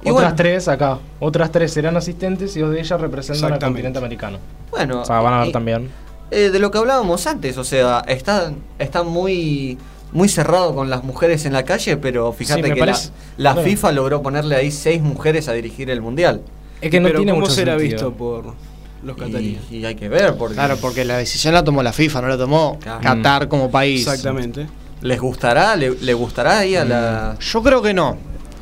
[0.00, 0.98] Otras bueno, tres acá.
[1.20, 4.38] Otras tres serán asistentes y dos de ellas representan al continente americano.
[4.70, 5.88] Bueno, O sea, van a ver y- también.
[6.32, 9.78] eh, de lo que hablábamos antes, o sea, está, está muy,
[10.12, 13.54] muy cerrado con las mujeres en la calle, pero fíjate Sí, que parece- la, la
[13.54, 13.68] bueno.
[13.70, 16.42] FIFA logró ponerle ahí seis mujeres a dirigir el Mundial.
[16.80, 18.10] Es que no Pero tiene ¿cómo mucho será sentido.
[18.10, 18.54] visto por,
[19.02, 19.60] los Y, cataríes.
[19.70, 22.36] y hay que ver, porque Claro, porque la decisión la tomó la FIFA, no la
[22.38, 23.00] tomó Claro.
[23.00, 24.06] Qatar como país.
[24.06, 24.66] Exactamente.
[25.00, 25.76] ¿les gustará?
[25.76, 27.36] ¿Le, le gustará ahí a la...?
[27.40, 28.16] Yo creo que no.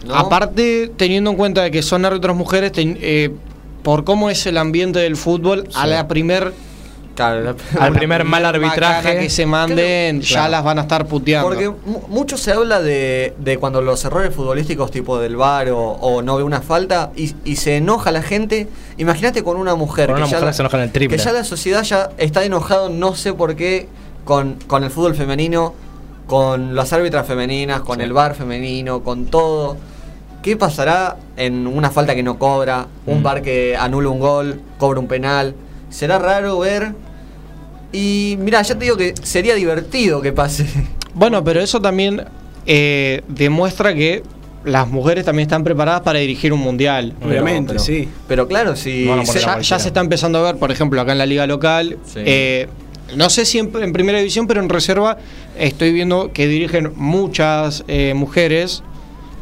[0.07, 0.15] ¿No?
[0.15, 3.31] Aparte, teniendo en cuenta de que son árbitros mujeres, ten- eh,
[3.83, 6.53] por cómo es el ambiente del fútbol, a la primer
[7.17, 9.19] Claro, la- Al primer mal arbitraje.
[9.19, 11.49] que se manden, ya las van a estar puteando.
[11.49, 15.79] Porque mu- mucho se habla de, de cuando los errores futbolísticos tipo del VAR o,
[15.81, 18.69] o no ve una falta y, y se enoja la gente.
[18.99, 20.07] Imagínate con una mujer.
[20.09, 21.17] Con una que ya mujer la- se enoja en el triple.
[21.17, 23.89] Que ya la sociedad ya está enojado, no sé por qué,
[24.25, 25.73] con, con el fútbol femenino,
[26.27, 29.77] con las árbitras femeninas, con el VAR femenino, con todo.
[30.43, 33.23] ¿Qué pasará en una falta que no cobra, un Mm.
[33.23, 35.55] VAR que anula un gol, cobra un penal?
[35.89, 36.93] Será raro ver.
[37.93, 40.67] Y mira, ya te digo que sería divertido que pase.
[41.15, 42.23] Bueno, pero eso también
[42.67, 44.23] eh, demuestra que
[44.65, 47.15] las mujeres también están preparadas para dirigir un mundial.
[47.25, 48.09] Obviamente, pero- sí.
[48.29, 49.05] Pero claro, si.
[49.07, 51.97] No se- Ya, se está empezando a ver, por ejemplo, acá en la liga local.
[52.05, 52.21] Sí.
[52.25, 52.67] eh,
[53.15, 55.17] no sé si en, en primera división, pero en reserva
[55.57, 58.83] estoy viendo que dirigen muchas eh, mujeres.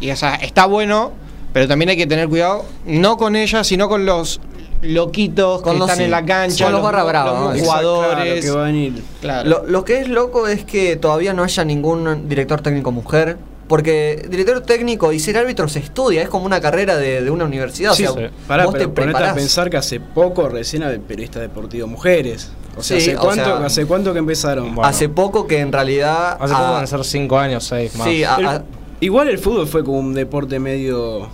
[0.03, 1.13] Y o sea, está bueno,
[1.55, 4.39] pero también hay que tener cuidado, no con ellas, sino con los
[4.85, 7.65] loquitos Con que los- están en la cancha, Con los barra brava, los ¿no?
[7.65, 8.45] jugadores.
[8.45, 8.93] Claro, que.
[9.21, 9.49] Claro.
[9.49, 13.37] Lo, lo que es loco es que todavía no haya ningún director técnico mujer.
[13.67, 17.47] Porque director técnico y ser árbitro se estudia, es como una carrera de, de una
[17.47, 17.95] universidad.
[17.95, 18.35] Sí, o sea, sí.
[18.47, 22.51] Pará, vos te pero ponete a pensar que hace poco recién hay periodistas deportivos mujeres.
[22.77, 24.75] O sea, Sí, ¿hace, o cuánto, sea, ¿hace cuánto que empezaron?
[24.75, 24.87] Bueno.
[24.87, 26.37] Hace poco que en realidad.
[26.39, 28.07] Hace poco van a ser 5 años, 6 más.
[28.07, 28.63] sí, a- Pero a-
[29.01, 31.31] igual el fútbol fue como un deporte medio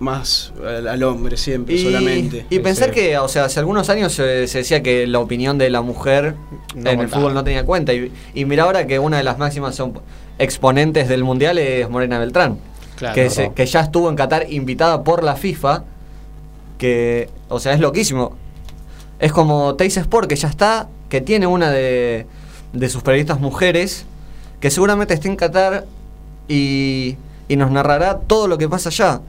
[0.00, 2.46] más al, al hombre siempre, y, solamente.
[2.50, 2.94] y pensar sí.
[2.96, 6.34] que, o sea, hace algunos años se, se decía que la opinión de la mujer
[6.74, 7.92] No en el fútbol no tenía cuenta.
[7.94, 10.00] Y, y mira ahora que una de las máximas son
[10.38, 12.58] exponentes del mundial es Morena Beltrán.
[12.96, 13.30] Claro, que, no.
[13.30, 15.84] se- que ya estuvo en Qatar invitada por la FIFA.
[16.78, 18.36] Que, o sea, es loquísimo.
[19.18, 22.26] Es como Teis Sport, que ya está, que tiene una de,
[22.72, 24.06] de sus periodistas mujeres,
[24.60, 25.84] que seguramente esté en Qatar
[26.48, 27.16] y,
[27.48, 29.20] y nos narrará todo lo que pasa allá.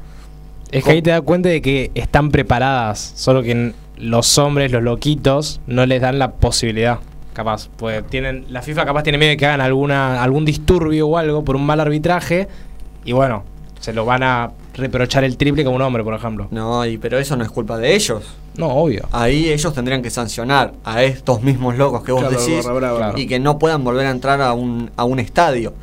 [0.71, 4.81] Es que ahí te das cuenta de que están preparadas, solo que los hombres, los
[4.81, 6.99] loquitos, no les dan la posibilidad.
[7.33, 11.17] Capaz, pues tienen la FIFA capaz tiene miedo de que hagan alguna algún disturbio o
[11.17, 12.49] algo por un mal arbitraje
[13.05, 13.43] y bueno,
[13.79, 16.47] se lo van a reprochar el triple como un hombre, por ejemplo.
[16.51, 18.23] No, y, pero eso no es culpa de ellos.
[18.55, 19.07] No, obvio.
[19.11, 22.65] Ahí ellos tendrían que sancionar a estos mismos locos que vos Claro, decís
[23.15, 25.73] y que no puedan volver a entrar a un, a un estadio.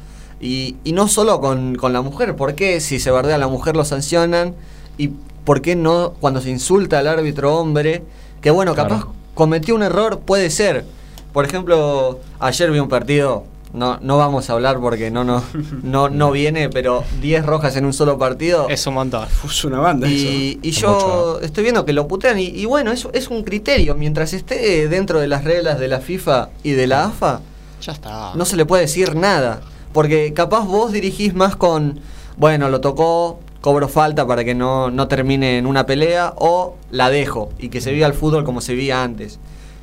[0.40, 3.48] Y, y no solo con, con la mujer, ¿por qué si se bardea a la
[3.48, 4.54] mujer lo sancionan?
[4.98, 5.12] ¿Y
[5.44, 8.02] por qué no cuando se insulta al árbitro hombre?
[8.42, 8.88] Que bueno, Claro.
[8.90, 10.84] capaz cometió un error, puede ser.
[11.32, 15.42] Por ejemplo, ayer vi un partido, no, no vamos a hablar porque no, no,
[15.82, 18.68] no, no viene, pero 10 rojas en un solo partido.
[18.68, 19.26] Es un montón.
[19.44, 22.64] Es una banda Y, y Es yo mucho, estoy viendo que lo putean y, y
[22.64, 23.94] bueno, eso es un criterio.
[23.94, 27.40] Mientras esté dentro de las reglas de la FIFA y de la AFA,
[27.82, 28.32] Ya está.
[28.34, 29.60] no se le puede decir nada.
[29.92, 32.00] Porque capaz vos dirigís más con,
[32.36, 37.10] bueno, lo tocó, cobro falta para que no, no termine en una pelea o la
[37.10, 39.38] dejo y que se viva el fútbol como se vivía antes.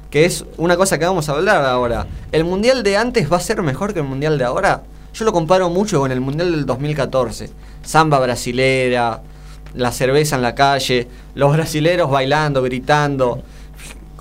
[0.09, 2.07] Que es una cosa que vamos a hablar ahora.
[2.31, 4.83] ¿El mundial de antes va a ser mejor que el mundial de ahora?
[5.13, 7.49] Yo lo comparo mucho con el mundial del 2014.
[7.83, 9.21] Samba brasilera,
[9.73, 13.41] la cerveza en la calle, los brasileros bailando, gritando.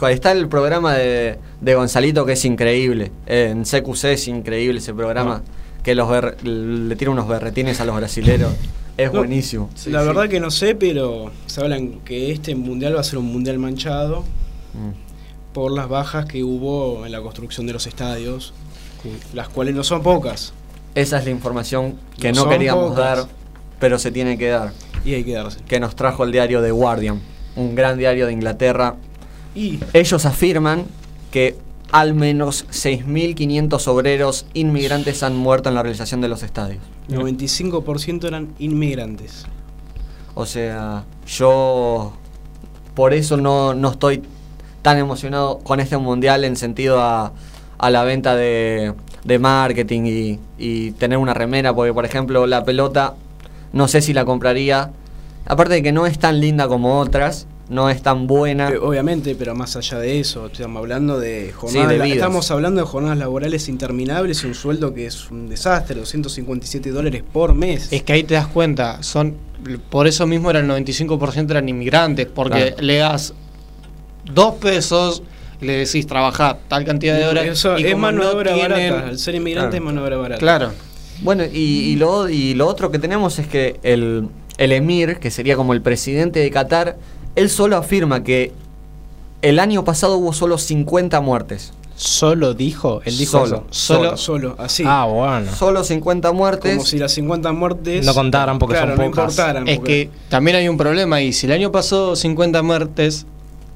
[0.09, 3.11] Está el programa de, de Gonzalito que es increíble.
[3.27, 5.43] En CQC es increíble ese programa.
[5.83, 6.11] Que los
[6.43, 8.53] le tira unos berretines a los brasileros.
[8.96, 9.70] Es No, buenísimo.
[9.87, 13.26] la verdad que no sé, pero se hablan que este mundial va a ser un
[13.33, 14.24] mundial manchado
[14.74, 14.90] Mm.
[15.52, 18.52] por las bajas que hubo en la construcción de los estadios,
[19.33, 20.52] las cuales no son pocas.
[20.94, 23.18] Esa es la información que No queríamos pocas.
[23.18, 23.26] dar,
[23.80, 24.72] pero se tiene que dar.
[25.04, 25.59] Y hay que darse.
[25.68, 27.20] Que nos trajo el diario The Guardian,
[27.57, 28.96] un gran diario de Inglaterra.
[29.54, 30.85] Y Ellos afirman
[31.30, 31.57] que
[31.92, 36.83] al menos 6.500 obreros inmigrantes han muerto en la realización de los estadios.
[37.09, 39.47] 95% eran inmigrantes.
[40.35, 42.12] O sea, yo
[42.94, 44.23] por eso no, no estoy
[44.83, 47.33] tan emocionado con este mundial en sentido a,
[47.79, 48.94] a la venta de,
[49.25, 53.14] de marketing y, y tener una remera, porque por ejemplo la pelota
[53.73, 54.92] no sé si la compraría.
[55.47, 58.68] Aparte de que no es tan linda como otras, no es tan buena.
[58.70, 62.16] Eh, obviamente, pero más allá de eso, estamos hablando de jornadas, Sí, de la- vidas.
[62.18, 67.22] estamos hablando de jornadas laborales interminables y un sueldo que es un desastre, 257 dólares
[67.33, 67.88] por mes.
[67.92, 69.37] Es que ahí te das cuenta, son
[69.90, 72.83] por eso mismo era el 95% eran inmigrantes, porque Claro.
[72.83, 73.33] le das
[74.31, 75.22] dos pesos,
[75.61, 77.46] le decís trabajar tal cantidad de horas.
[77.46, 79.09] Eso y es mano de no obra tienen- barata.
[79.09, 79.85] Al ser inmigrante Claro.
[79.85, 80.38] es mano de obra barata.
[80.40, 80.72] Claro.
[81.22, 81.57] Bueno, y,
[81.92, 85.72] y lo, y lo otro que tenemos es que el, el emir, que sería como
[85.72, 86.96] el presidente de Qatar,
[87.37, 88.53] él solo afirma que
[89.42, 91.73] el año pasado hubo solo 50 muertes.
[91.97, 93.03] ¿Solo dijo?
[93.05, 93.64] Él dijo Solo, eso.
[93.70, 94.16] solo.
[94.16, 94.83] Solo, así.
[94.87, 95.53] Ah, bueno.
[95.55, 96.73] Solo 50 muertes.
[96.75, 98.05] Como si las 50 muertes.
[98.05, 99.25] No contaran porque claro, son no pocas.
[99.33, 99.68] importaran.
[99.68, 103.27] Es porque- que también hay un problema y si el año pasado 50 muertes,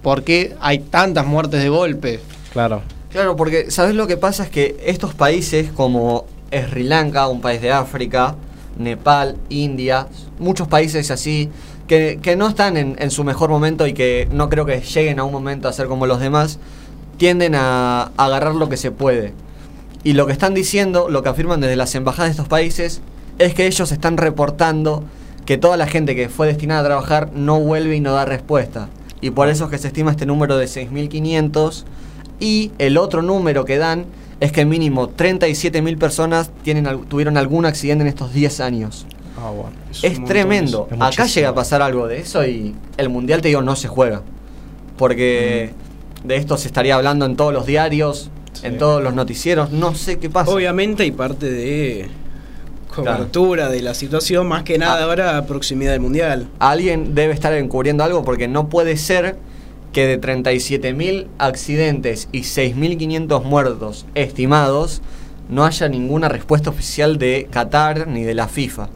[0.03, 2.19] ¿por qué hay tantas muertes de golpe?
[2.53, 2.83] Claro.
[3.13, 4.43] Claro, porque ¿sabes lo que pasa?
[4.45, 8.35] Es que estos países como Sri Lanka, un país de África,
[8.79, 10.09] Nepal, India,
[10.41, 11.51] muchos países así,
[11.89, 15.33] que, no están en, su mejor momento y que no creo que lleguen a un
[15.33, 16.59] momento a ser como los demás,
[17.17, 19.33] tienden a, agarrar lo que se puede.
[20.05, 23.01] Y lo que están diciendo, lo que afirman desde las embajadas de estos países,
[23.39, 25.03] es que ellos están reportando
[25.47, 28.89] que toda la gente que fue destinada a trabajar no vuelve y no da respuesta.
[29.21, 31.85] Y por eso es que se estima este número de 6.500.
[32.39, 34.05] Y el otro número que dan
[34.41, 39.07] es que mínimo 37.000 personas tienen, tuvieron algún accidente en estos 10 años.
[39.41, 39.77] Ah, bueno.
[40.03, 40.89] Es, tremendo.
[40.91, 43.89] Es Acá llega a pasar algo de eso y el mundial, te digo, no se
[43.89, 44.23] juega.
[44.97, 45.71] Porque
[46.25, 48.31] de esto se estaría hablando en todos los diarios,
[48.63, 49.71] en todos los noticieros.
[49.71, 50.51] No sé qué pasa.
[50.51, 52.09] Obviamente hay parte de
[52.95, 56.49] cobertura de la situación, más que nada ahora proximidad del mundial.
[56.59, 59.37] Alguien debe estar encubriendo algo porque no puede ser
[59.93, 65.01] que de 37.000 accidentes y 6.500 muertos estimados
[65.49, 68.89] no haya ninguna respuesta oficial de Qatar ni de la FIFA.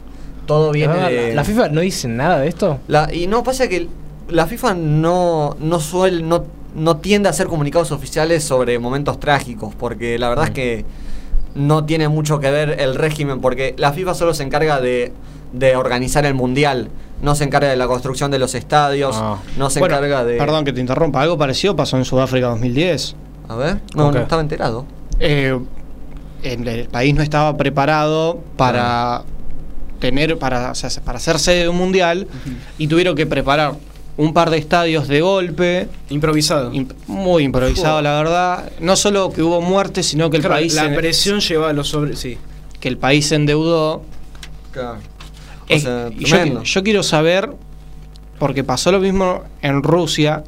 [0.45, 1.29] Todo viene Ah, de...
[1.29, 2.79] la, la FIFA no dice nada de esto?
[2.87, 3.87] La- y no, pasa que
[4.29, 6.43] la FIFA no, no suele, no,
[6.75, 10.85] no tiende a hacer comunicados oficiales sobre momentos trágicos, porque la verdad es que
[11.55, 15.13] no tiene mucho que ver el régimen, porque la FIFA solo se encarga de,
[15.53, 16.89] de organizar el mundial,
[17.21, 19.15] no se encarga de la construcción de los estadios,
[19.57, 20.37] no se Bueno, encarga de...
[20.37, 23.15] Perdón que te interrumpa, algo parecido pasó en Sudáfrica 2010.
[23.49, 24.85] A ver, no, no estaba enterado.
[25.19, 25.57] Eh,
[26.43, 29.23] el, el país no estaba preparado para
[30.03, 32.27] tener para, o sea, para ser sede de un mundial
[32.77, 33.75] y tuvieron que preparar
[34.17, 36.73] un par de estadios de golpe improvisado
[37.07, 40.93] muy improvisado la verdad no solo que hubo muertes sino que el Claro, país la
[40.93, 42.17] presión llevaba a los sobre.
[42.17, 42.37] Sí.
[42.81, 44.03] que el país se endeudó
[44.73, 44.99] Claro.
[45.69, 46.63] Sea, y yo, tremendo.
[46.63, 47.49] yo quiero saber,
[48.39, 50.43] porque pasó lo mismo en Rusia,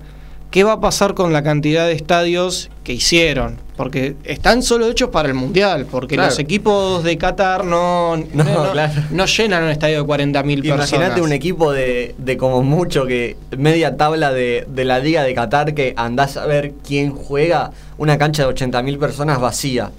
[0.52, 3.58] ¿qué va a pasar con la cantidad de estadios que hicieron?
[3.76, 6.30] Porque están solo hechos para el Mundial, porque Claro.
[6.30, 8.94] los equipos de Qatar no, no, no- claro.
[9.12, 10.90] no llenan un estadio de 40.000 personas.
[10.92, 15.34] Imagínate un equipo de, de como mucho que media tabla de, de la Liga de
[15.34, 19.92] Qatar que andás a ver quién juega una cancha de 80.000 personas vacía,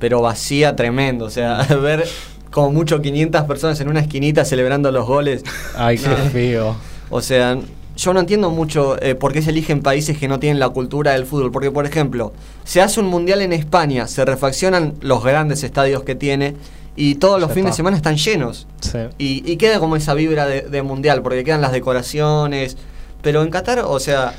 [0.00, 2.04] pero vacía tremendo, o sea, ver
[2.50, 5.44] como mucho 500 personas en una esquinita celebrando los goles.
[5.76, 6.76] Ay, qué feo.
[7.08, 7.56] O sea,
[8.02, 11.12] yo no entiendo mucho eh, por qué se eligen países que no tienen la cultura
[11.12, 11.52] del fútbol.
[11.52, 12.32] Porque, por ejemplo,
[12.64, 16.56] se hace un mundial en España, se refaccionan los grandes estadios que tiene
[16.96, 18.66] y todos los fines de semana están llenos.
[18.80, 18.98] Sí.
[19.18, 22.76] Y, y queda como esa vibra de, de mundial, porque quedan las decoraciones.
[23.22, 24.34] Pero en Qatar, o sea,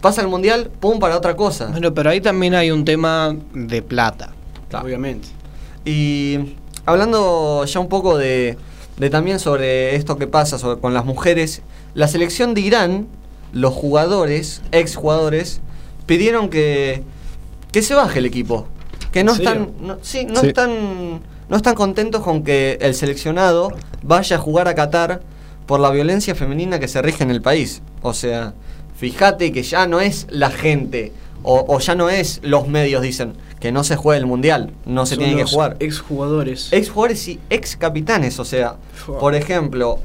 [0.00, 1.66] pasa el mundial, pum, para otra cosa.
[1.66, 4.30] Bueno, pero ahí también hay un tema de plata.
[4.72, 5.26] Obviamente.
[5.84, 6.54] Y
[6.86, 8.56] hablando ya un poco de,
[9.00, 11.62] de también sobre esto que pasa sobre- con las mujeres,
[11.94, 13.06] la selección de Irán,
[13.52, 15.60] los jugadores, ex jugadores,
[16.06, 17.02] pidieron que,
[17.72, 18.66] que se baje el equipo.
[19.10, 20.48] Que no están, no, sí, no Sí.
[20.48, 25.22] están, no están contentos con que el seleccionado vaya a jugar a Qatar
[25.66, 27.82] por la violencia femenina que se rige en el país.
[28.02, 28.52] O sea,
[28.96, 33.32] fíjate que ya no es la gente o, o ya no es los medios dicen
[33.60, 35.76] que no se juega el mundial, no se Son tiene que jugar.
[35.80, 36.72] Exjugadores.
[36.72, 38.76] Ex jugadores y ex capitanes, o sea,
[39.20, 39.98] por ejemplo,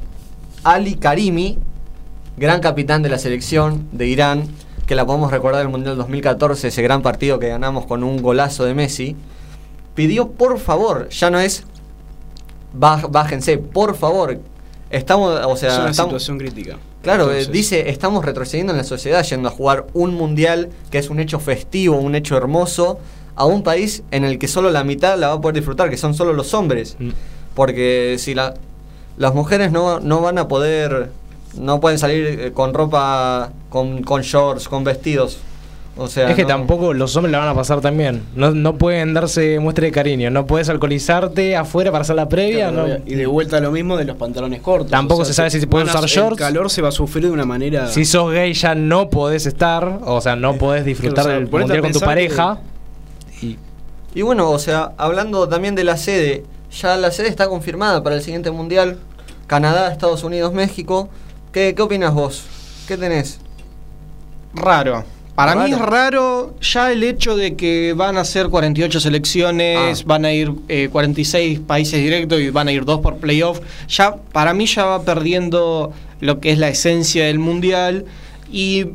[0.62, 1.58] Ali Karimi,
[2.36, 4.44] gran capitán de la selección de Irán,
[4.86, 8.64] que la podemos recordar del Mundial 2014, ese gran partido que ganamos con un golazo
[8.64, 9.16] de Messi,
[9.94, 11.64] pidió por favor, ya no es
[12.78, 14.38] "Baj- bájense, por favor.
[14.90, 16.76] Estamos, o sea, es una estamos- situación crítica.
[17.02, 20.98] Claro, eh, Entonces, dice, estamos retrocediendo en la sociedad yendo a jugar un mundial que
[20.98, 22.98] es un hecho festivo, un hecho hermoso,
[23.36, 25.96] a un país en el que solo la mitad la va a poder disfrutar, que
[25.96, 26.96] son solo los hombres.
[27.54, 28.54] Porque si la,
[29.16, 31.10] las mujeres no, no van a poder,
[31.58, 35.38] no pueden salir eh, con ropa, con, con shorts, con vestidos.
[35.98, 38.20] O sea, es que no- tampoco los hombres la van a pasar también.
[38.34, 40.30] No, no pueden darse muestra de cariño.
[40.30, 42.70] No puedes alcoholizarte afuera para hacer la previa.
[42.70, 42.94] claro, no.
[43.06, 44.90] Y de vuelta lo mismo de los pantalones cortos.
[44.90, 46.32] Tampoco se sabe si se puede van a- usar shorts.
[46.32, 47.86] El calor se va a sufrir de una manera.
[47.88, 50.00] Si sos gay ya no podés estar.
[50.04, 52.04] O sea, no podés disfrutar o sea, del mundial con tu que-
[53.40, 53.58] pareja.
[54.14, 58.16] Y bueno, o sea, hablando también de la sede, ya la sede está confirmada para
[58.16, 58.98] el siguiente mundial.
[59.46, 61.08] Canadá, Estados Unidos, México.
[61.52, 62.44] ¿Qué, qué opinas vos?
[62.88, 63.38] ¿Qué tenés?
[64.54, 65.04] Raro.
[65.34, 65.90] Para mí es Raro.
[65.90, 70.04] raro ya el hecho de que van a ser 48 selecciones, Ah.
[70.06, 73.60] van a ir eh, 46 países directos y van a ir dos por playoff.
[73.86, 78.06] Ya para mí ya va perdiendo lo que es la esencia del mundial
[78.50, 78.86] y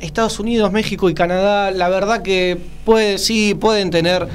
[0.00, 4.28] Estados Unidos, México y Canadá, la verdad que puede, sí, pueden tener.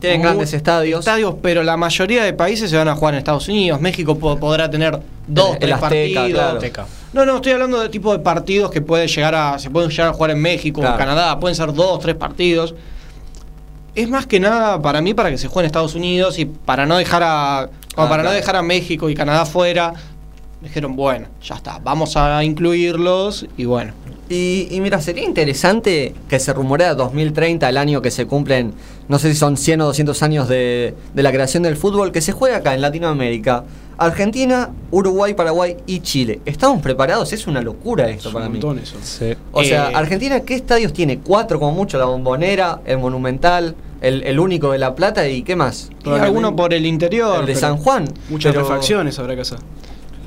[0.00, 0.98] Tienen grandes estadios.
[1.00, 3.80] Estadios, pero la mayoría de países se van a jugar en Estados Unidos.
[3.80, 4.98] México po- podrá tener
[5.28, 6.64] dos, El tres Azteca, partidos.
[6.64, 6.88] claro.
[7.12, 9.60] No, no, estoy hablando de tipo de partidos que pueden llegar a.
[9.60, 10.96] se pueden llegar a jugar en México o.
[10.96, 11.38] Canadá.
[11.38, 12.74] Pueden ser dos, tres partidos.
[13.94, 16.84] Es más que nada para mí para que se juegue en Estados Unidos y para
[16.84, 17.68] no dejar a.
[17.94, 19.92] como Ah, para no dejar a México y Canadá fuera.
[20.62, 23.92] Dijeron, bueno, ya está, vamos a incluirlos y bueno.
[24.32, 28.72] Y, y mira, sería interesante que se rumorea 2030, el año que se cumplen,
[29.08, 32.20] no sé si son 100 o 200 años de, de la creación del fútbol, que
[32.22, 33.64] se juega acá en Latinoamérica.
[33.98, 36.40] Argentina, Uruguay, Paraguay y Chile.
[36.46, 37.32] ¿Estamos preparados?
[37.32, 38.58] Es una locura esto Es para un mí.
[38.58, 38.96] montón eso.
[39.52, 41.18] O sea, Eh, Argentina, ¿qué estadios tiene?
[41.18, 45.54] Cuatro como mucho, la Bombonera, el Monumental, el, el único de La Plata y qué
[45.56, 45.90] más.
[46.04, 47.40] Y alguno por el interior.
[47.40, 48.06] El de San Juan.
[48.30, 49.58] Muchas pero- refacciones habrá que hacer.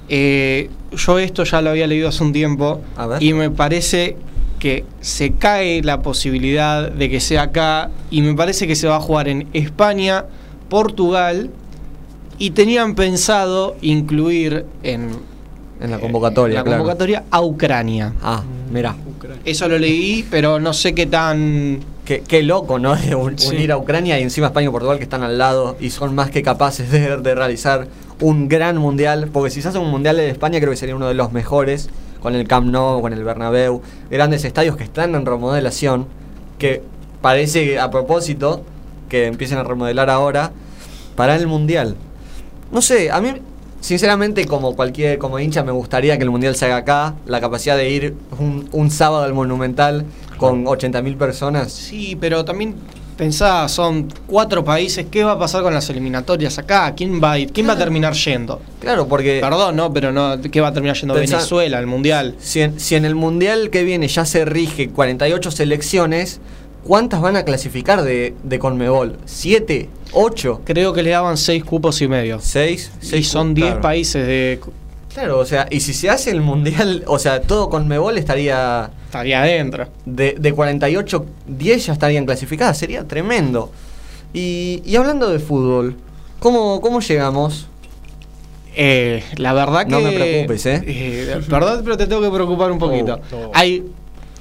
[0.09, 3.23] Eh, yo esto ya lo había leído hace un tiempo A ver.
[3.23, 4.15] y me parece
[4.59, 8.97] que se cae la posibilidad de que sea acá y me parece que se va
[8.97, 10.25] a jugar en España,
[10.69, 11.49] Portugal
[12.37, 15.09] y tenían pensado incluir en,
[15.81, 16.79] En la convocatoria, la claro.
[16.79, 18.13] convocatoria a Ucrania.
[18.21, 18.95] Ah, mira.
[19.43, 21.79] Eso lo leí, pero no sé qué tan...
[22.05, 22.95] Qué, qué loco, ¿no?
[22.95, 23.49] De un- Sí.
[23.55, 26.29] unir a Ucrania y encima España y Portugal que están al lado y son más
[26.29, 27.87] que capaces de, de realizar
[28.21, 29.29] un gran mundial.
[29.33, 31.89] Porque si se hace un mundial de España, creo que sería uno de los mejores.
[32.21, 33.81] Con el Camp Nou, con el Bernabéu.
[34.09, 36.07] Grandes estadios que están en remodelación.
[36.57, 36.81] Que
[37.21, 38.63] parece a propósito
[39.09, 40.51] que empiecen a remodelar ahora
[41.15, 41.95] para el mundial.
[42.71, 43.33] No sé, a mí,
[43.79, 47.13] sinceramente, como cualquier como hincha, me gustaría que el mundial se haga acá.
[47.27, 50.05] La capacidad de ir un, un sábado al Monumental
[50.37, 51.71] con 80.000 personas.
[51.71, 52.75] Sí, pero también
[53.17, 56.93] pensá, son cuatro países, ¿qué va a pasar con las eliminatorias acá?
[56.95, 57.51] ¿Quién va a, ir?
[57.53, 58.61] ¿Quién va a terminar yendo?
[58.81, 61.13] Claro, porque Perdón, no, pero no, ¿qué va a terminar yendo?
[61.15, 62.35] Pensá- Venezuela, el Mundial.
[62.39, 66.41] si en, si en el mundial que viene ya se rige 48 selecciones,
[66.83, 69.15] ¿cuántas van a clasificar de, de Conmebol?
[69.25, 69.89] ¿Siete?
[70.11, 70.61] ¿Ocho?
[70.65, 72.39] Creo que le daban seis cupos y medio.
[72.41, 72.91] ¿Seis?
[73.01, 73.81] Y Seis son cu- 10 claro.
[73.81, 74.59] países de...
[75.15, 79.41] Claro, o sea, y si se hace el mundial, o sea, todo Conmebol estaría Estaría
[79.41, 79.87] adentro.
[80.05, 83.71] de, de 48, 10 ya estarían clasificadas, sería tremendo.
[84.33, 85.95] Y, y hablando de fútbol,
[86.39, 87.67] ¿cómo, cómo llegamos?
[88.75, 89.91] Eh, la verdad que...
[89.91, 90.83] No me preocupes, ¿eh?
[90.85, 93.19] eh, Perdón, pero te tengo que preocupar un poquito.
[93.31, 93.51] Oh, oh.
[93.53, 93.85] Hay...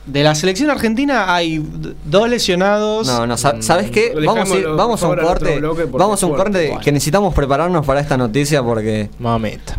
[0.06, 1.64] De la selección argentina hay
[2.04, 3.06] dos lesionados.
[3.06, 4.12] No, no, sa- ¿sabes qué?
[4.14, 5.60] Vamos a, ir- Dejémoslo, vamos a un corte.
[5.92, 9.08] Vamos a un corte que necesitamos prepararnos para esta noticia porque.
[9.18, 9.78] Mameta.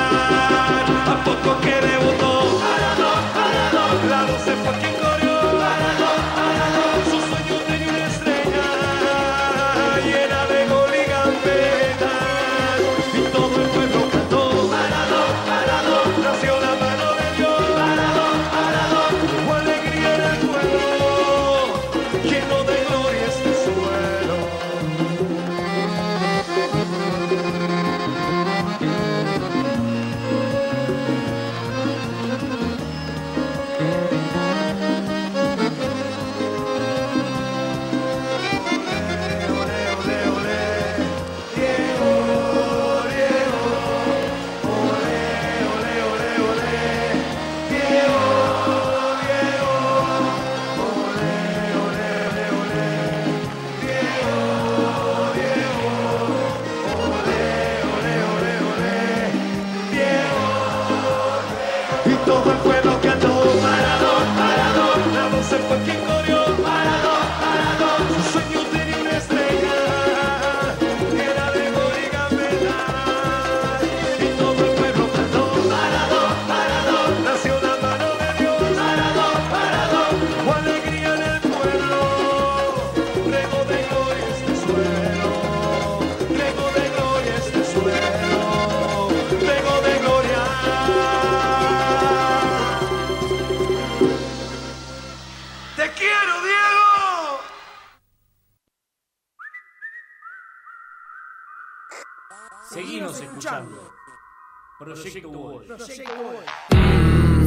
[105.31, 105.65] Proyecto Wall.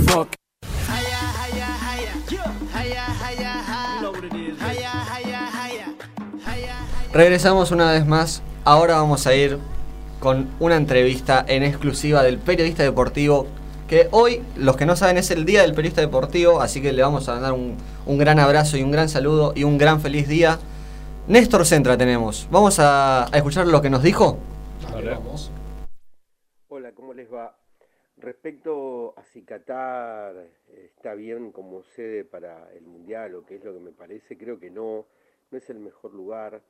[0.07, 0.28] Fuck.
[7.12, 8.43] Regresamos una vez más.
[8.64, 9.59] Ahora vamos a ir
[10.20, 13.47] con una entrevista en exclusiva del periodista deportivo.
[13.89, 16.61] Que hoy, los que no saben, es el día del periodista deportivo.
[16.62, 17.76] Así que le vamos a dar un,
[18.07, 20.59] un gran abrazo y un gran saludo y un gran feliz día.
[21.28, 22.49] Néstor Centra tenemos.
[22.51, 24.39] Vamos a, a escuchar lo que nos dijo.
[24.91, 25.51] vamos.
[26.68, 27.55] Hola, ¿cómo les va?
[28.25, 33.75] Respecto a si Qatar está bien como sede para el Mundial o qué es lo
[33.75, 35.05] que me parece, creo que no,
[35.51, 36.62] no es el mejor lugar.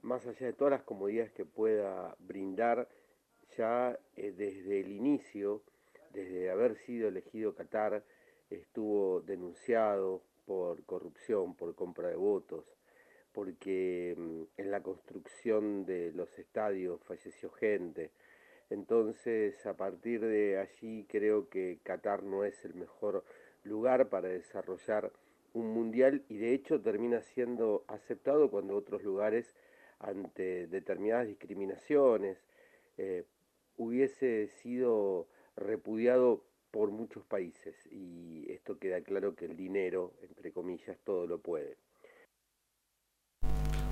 [0.00, 2.88] Más allá de todas las comodidades que pueda brindar,
[3.58, 5.60] ya eh, desde el inicio,
[6.14, 8.02] desde haber sido elegido Qatar,
[8.48, 12.64] estuvo denunciado por corrupción, por compra de votos,
[13.30, 18.10] porque mm, en la construcción de los estadios falleció gente.
[18.70, 23.24] Entonces, a partir de allí creo que Qatar no es el mejor
[23.62, 25.12] lugar para desarrollar
[25.52, 29.54] un mundial y de hecho termina siendo aceptado cuando otros lugares
[29.98, 32.38] ante determinadas discriminaciones
[32.98, 33.24] eh,
[33.76, 40.98] hubiese sido repudiado por muchos países y esto queda claro que el dinero, entre comillas,
[41.04, 41.78] todo lo puede.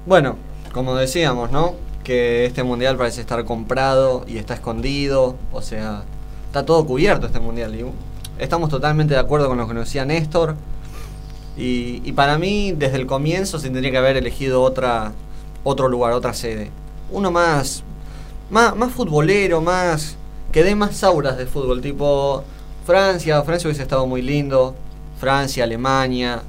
[0.06, 0.36] Bueno,
[0.72, 1.74] como decíamos, ¿no?
[2.02, 5.36] Que este mundial parece estar comprado y está escondido.
[5.50, 6.04] O sea,
[6.46, 7.74] está todo cubierto este mundial.
[8.38, 10.56] Estamos totalmente de acuerdo con lo que nos decía Néstor.
[11.56, 15.12] Y, y para mí, desde el comienzo, se tendría que haber elegido otra,
[15.62, 16.70] otro lugar, otra sede.
[17.10, 17.82] Uno más,
[18.50, 20.16] más, más futbolero, más
[20.52, 21.80] que dé más auras de fútbol.
[21.80, 22.44] Tipo
[22.84, 24.74] Francia, Francia hubiese estado muy lindo.
[25.18, 26.42] Francia, Alemania.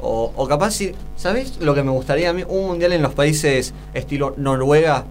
[0.00, 2.42] O, o capaz, si, ¿sabes lo que me gustaría a mí?
[2.46, 5.04] Un mundial en los países estilo Noruega.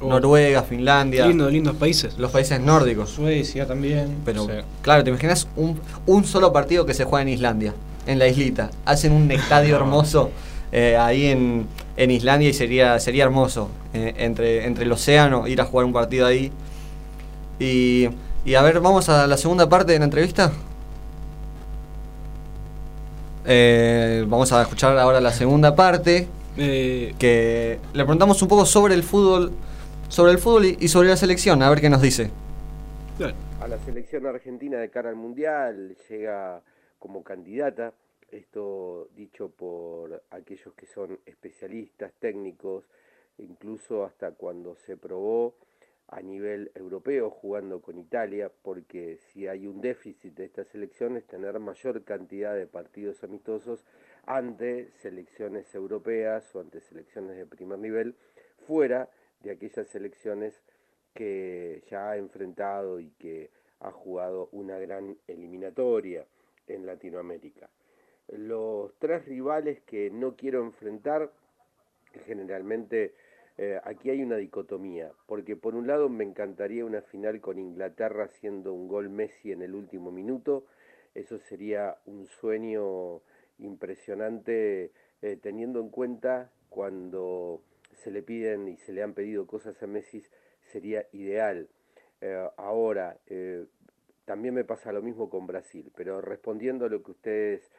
[0.00, 0.08] Oh.
[0.08, 1.26] Noruega, Finlandia.
[1.26, 2.18] Lindo, lindos países.
[2.18, 3.10] Los países nórdicos.
[3.10, 4.16] Suecia también.
[4.24, 4.52] Pero, Sí.
[4.80, 7.74] claro, te imaginas un, un solo partido que se juega en Islandia,
[8.06, 8.70] en la islita.
[8.84, 10.30] Hacen un estadio hermoso
[10.72, 11.66] eh, ahí en,
[11.96, 13.68] en Islandia y sería, sería hermoso.
[13.94, 16.50] eh, entre, entre el océano, ir a jugar un partido ahí.
[17.58, 18.08] Y,
[18.44, 20.50] y a ver, vamos a la segunda parte de la entrevista.
[23.44, 26.28] Eh, vamos a escuchar ahora la segunda parte.
[26.56, 29.52] Eh, Que le preguntamos un poco sobre el fútbol.
[30.08, 32.30] Sobre el fútbol y, y sobre la selección, a ver qué nos dice.
[33.60, 36.60] A la selección argentina de cara al Mundial llega
[36.98, 37.92] como candidata,
[38.30, 42.84] esto dicho por aquellos que son especialistas, técnicos,
[43.38, 45.54] incluso hasta cuando se probó
[46.12, 51.58] a nivel europeo jugando con Italia, porque si hay un déficit de estas selecciones, tener
[51.58, 53.86] mayor cantidad de partidos amistosos
[54.26, 58.14] ante selecciones europeas o ante selecciones de primer nivel,
[58.66, 59.08] fuera
[59.40, 60.62] de aquellas selecciones
[61.14, 63.50] que ya ha enfrentado y que
[63.80, 66.26] ha jugado una gran eliminatoria
[66.66, 67.70] en Latinoamérica.
[68.28, 71.32] Los tres rivales que no quiero enfrentar,
[72.26, 73.14] generalmente
[73.64, 78.24] eh, aquí hay una dicotomía, porque por un lado me encantaría una final con Inglaterra
[78.24, 80.66] haciendo un gol Messi en el último minuto,
[81.14, 83.20] eso sería un sueño
[83.58, 84.90] impresionante
[85.22, 89.86] eh, teniendo en cuenta cuando se le piden y se le han pedido cosas a
[89.86, 90.24] Messi,
[90.72, 91.68] sería ideal.
[92.20, 93.16] Eh, ahora,
[94.24, 97.70] también me pasa lo mismo con Brasil, pero respondiendo a lo que ustedes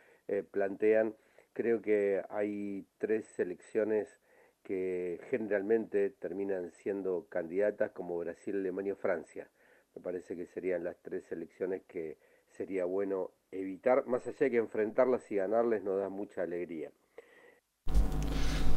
[0.51, 1.13] plantean,
[1.51, 4.22] creo que hay tres selecciones
[4.63, 9.47] que generalmente terminan siendo candidatas como Brasil, Alemania o Francia.
[9.95, 12.17] Me parece que serían las tres selecciones que
[12.57, 16.89] sería bueno evitar, más allá de que enfrentarlas y ganarles nos da mucha alegría.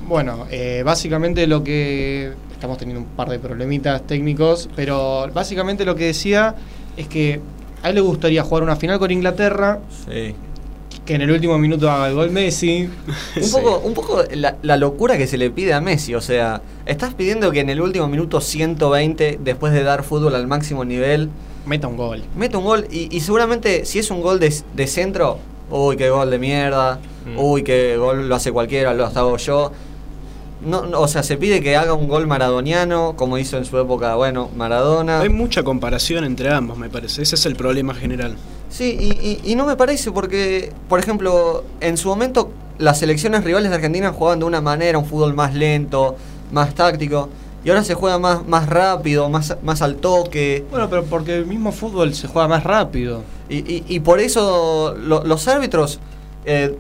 [0.07, 2.33] Bueno, eh, básicamente lo que.
[2.53, 6.55] Estamos teniendo un par de problemitas técnicos, pero básicamente lo que decía
[6.97, 7.41] es que
[7.83, 9.81] a él le gustaría jugar una final con Inglaterra.
[11.07, 12.89] Que en el último minuto haga el gol Messi.
[13.41, 16.61] Un poco, un poco la, la locura que se le pide a Messi, o sea,
[16.85, 21.31] estás pidiendo que en el último minuto 120, después de dar fútbol al máximo nivel,
[21.65, 22.23] Meta un gol.
[22.37, 25.39] meta un gol y, y seguramente si es un gol de, de centro,
[25.71, 27.39] uy, qué gol de mierda, Mm.
[27.41, 29.73] uy, qué gol lo hace cualquiera, lo hago yo.
[30.65, 33.77] No, no, o sea, se pide que haga un gol maradoniano, como hizo en su
[33.79, 35.21] época, bueno, Maradona.
[35.21, 37.23] Hay mucha comparación entre ambos, me parece.
[37.23, 38.37] Ese es el problema general.
[38.71, 43.45] Sí, y, y- y no me parece porque, por ejemplo, en su momento las selecciones
[43.45, 46.17] rivales de Argentina jugaban de una manera, un fútbol más lento,
[46.53, 47.29] más táctico,
[47.65, 50.65] y ahora se juega más, más rápido, más, más al toque.
[50.71, 53.23] Bueno, pero porque el mismo fútbol se juega más rápido.
[53.49, 55.99] Y, y- y por eso lo- los árbitros
[56.45, 56.77] eh,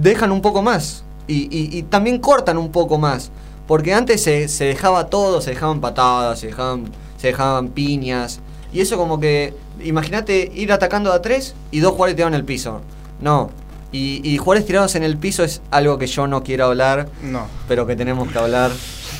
[0.00, 1.04] dejan un poco más.
[1.26, 3.30] Y, y- y también cortan un poco más.
[3.66, 6.84] Porque antes se, se dejaba todo, se dejaban patadas, se dejaban,
[7.18, 8.40] se dejaban piñas.
[8.72, 9.52] Y eso como que,
[9.84, 12.80] imagínate ir atacando a tres y dos jugadores tirados en el piso.
[13.20, 13.50] No.
[13.92, 17.08] Y, y jugadores tirados en el piso es algo que yo no quiero hablar.
[17.22, 17.46] No.
[17.68, 18.70] Pero que tenemos que hablar.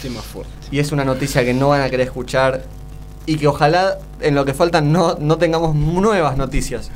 [0.03, 0.53] Tema fuerte.
[0.71, 2.63] Y es una noticia que no van a querer escuchar.
[3.27, 6.91] Y que ojalá en lo que falta no, no tengamos nuevas noticias.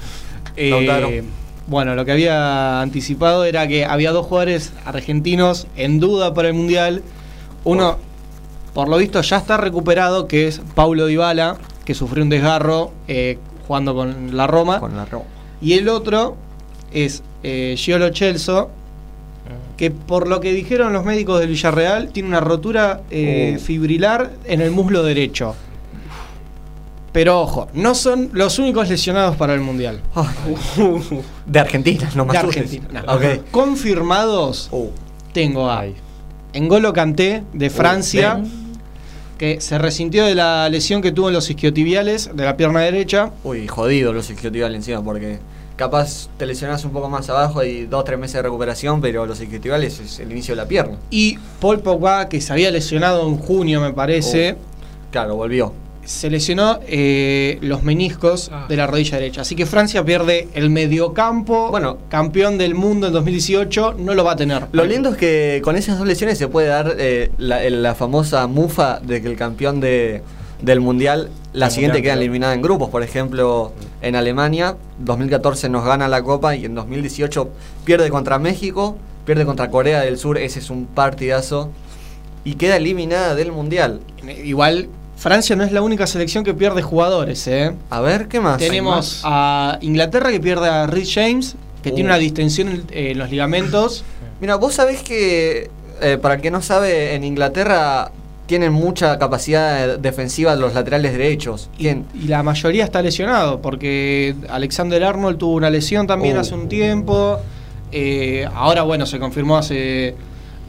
[0.56, 1.24] Eh,
[1.66, 6.54] bueno, lo que había anticipado era que había dos jugadores argentinos en duda para el
[6.54, 7.02] Mundial.
[7.64, 7.98] Uno,
[8.74, 13.38] por lo visto, ya está recuperado, que es Paulo Dybala, que sufrió un desgarro eh,
[13.66, 14.80] jugando con la Roma.
[14.80, 15.24] Con la Roma.
[15.60, 16.36] Y el otro
[16.92, 18.70] es eh, Giolo Celso,
[19.76, 23.60] que por lo que dijeron los médicos del Villarreal, tiene una rotura eh, Oh.
[23.60, 25.54] fibrilar en el muslo derecho.
[27.12, 30.00] Pero ojo, no son los únicos lesionados para el Mundial.
[31.46, 32.48] De Argentina, no más De.
[32.48, 33.02] Argentina.
[33.06, 33.12] no.
[33.14, 33.22] Ok.
[33.50, 34.70] Confirmados,
[35.32, 35.84] tengo a
[36.52, 38.63] Engolo Kanté de Francia, ven.
[39.38, 43.30] Que se resintió de la lesión que tuvo en los isquiotibiales de la pierna derecha.
[43.42, 45.38] Uy, jodido los isquiotibiales encima, porque
[45.76, 49.26] capaz te lesionás un poco más abajo y dos o tres meses de recuperación, pero
[49.26, 50.96] los isquiotibiales es el inicio de la pierna.
[51.10, 54.56] Y Paul Pogba, que se había lesionado en junio, me parece.
[55.10, 55.83] Claro, volvió.
[56.04, 59.42] Se lesionó eh, los meniscos de la rodilla derecha.
[59.42, 61.70] Así que Francia pierde el mediocampo.
[61.70, 64.66] Bueno, campeón del mundo en 2018, no lo va a tener.
[64.72, 68.46] Lo lindo es que con esas dos lesiones se puede dar eh, la, la famosa
[68.46, 70.22] mufa de que el campeón de,
[70.64, 72.20] del mundial, la El siguiente mundial, queda claro.
[72.22, 72.90] eliminada en grupos.
[72.90, 77.48] Por ejemplo, en Alemania, 2014 nos gana la copa y en 2018
[77.84, 81.70] pierde contra México, pierde contra Corea del Sur, ese es un partidazo,
[82.44, 84.00] y queda eliminada del mundial.
[84.42, 87.72] Igual, Francia no es la única selección que pierde jugadores, ¿eh?
[87.90, 88.58] A ver, ¿qué más?
[88.58, 91.94] Tenemos a Inglaterra que pierde a Rhys James, que Uh.
[91.94, 94.04] tiene una distensión en, en los ligamentos.
[94.40, 95.70] Mira, vos sabés que,
[96.02, 98.10] eh, para quien no sabe, en Inglaterra
[98.46, 101.70] tienen mucha capacidad defensiva los laterales derechos.
[101.78, 101.88] Y
[102.26, 106.40] la mayoría está lesionado, porque Alexander Arnold tuvo una lesión también Uh.
[106.40, 107.38] hace un tiempo.
[107.92, 110.14] Eh, ahora, bueno, se confirmó hace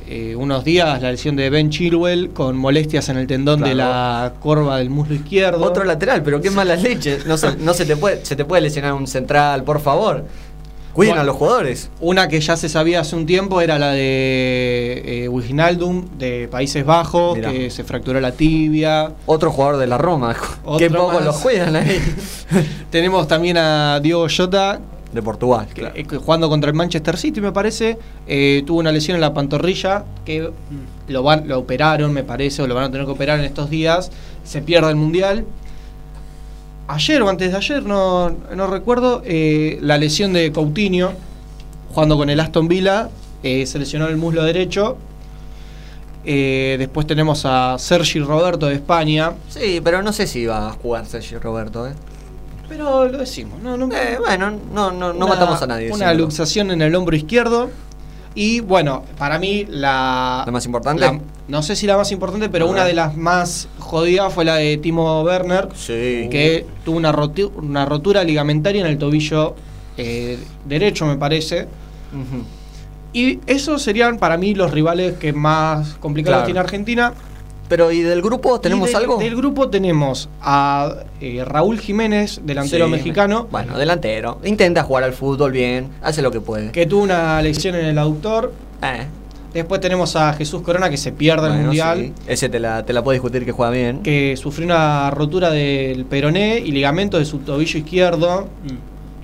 [0.07, 4.33] eh, unos días la lesión de Ben Chilwell con molestias en el tendón de la
[4.39, 5.63] corva del muslo izquierdo.
[5.63, 7.25] Otro lateral, pero qué malas leches.
[7.25, 10.25] No se, no se te puede, se te puede lesionar un central, por favor.
[10.93, 11.89] Cuiden Bueno, a los jugadores.
[11.99, 16.85] Una que ya se sabía hace un tiempo era la de eh, Wijnaldum de Países
[16.85, 17.51] Bajos, Mirá.
[17.51, 19.11] que se fracturó la tibia.
[19.25, 20.33] Otro jugador de la Roma.
[20.77, 21.25] Qué poco más.
[21.25, 21.99] los cuidan ahí.
[22.91, 24.79] Tenemos también a Diogo Jota,
[25.15, 25.67] de Portugal.
[25.75, 27.97] eh, que jugando contra el Manchester City, me parece.
[28.27, 30.51] eh, tuvo una lesión en la pantorrilla que
[31.07, 33.69] lo, van, lo operaron, me parece, o lo van a tener que operar en estos
[33.69, 34.11] días.
[34.43, 35.45] Se pierde el mundial.
[36.87, 41.13] Ayer o antes de ayer, no, no recuerdo, eh, la lesión de Coutinho,
[41.91, 43.09] jugando con el Aston Villa,
[43.41, 44.97] eh, se lesionó el muslo derecho.
[46.23, 49.33] Después tenemos a Sergi Roberto de España.
[49.47, 51.93] Sí, pero no sé si va a jugar Sergio Roberto, ¿eh?
[52.67, 55.91] Pero lo decimos, no, no, Eh, bueno, no, no, no Una- matamos a nadie.
[55.91, 57.69] Una luxación en el hombro izquierdo.
[58.37, 60.43] Y bueno, para mí la.
[60.45, 61.01] ¿La más importante?
[61.01, 64.55] la- no sé si la más importante, pero una de las más jodidas fue la
[64.55, 65.69] de Timo Werner.
[65.75, 66.27] Sí.
[66.31, 67.13] Que tuvo una,
[67.55, 69.55] una rotura ligamentaria en el tobillo
[69.97, 71.67] eh, derecho, me parece.
[73.13, 76.45] Y esos serían para mí los rivales que más complicados Claro.
[76.45, 77.13] tiene Argentina.
[77.67, 79.17] Pero ¿y del grupo tenemos algo?
[79.17, 83.47] Del grupo tenemos a eh, Raúl Jiménez, delantero Sí, mexicano.
[83.49, 84.39] Bueno, delantero.
[84.43, 86.71] Intenta jugar al fútbol bien, hace lo que puede.
[86.71, 88.53] que tuvo una lesión en el aductor.
[88.83, 89.05] Eh.
[89.53, 92.13] Después tenemos a Jesús Corona que se pierde el mundial, sí.
[92.27, 94.03] Ese te la, te la puedo discutir que juega bien.
[94.03, 98.49] que sufrió una rotura del peroné y ligamento de su tobillo izquierdo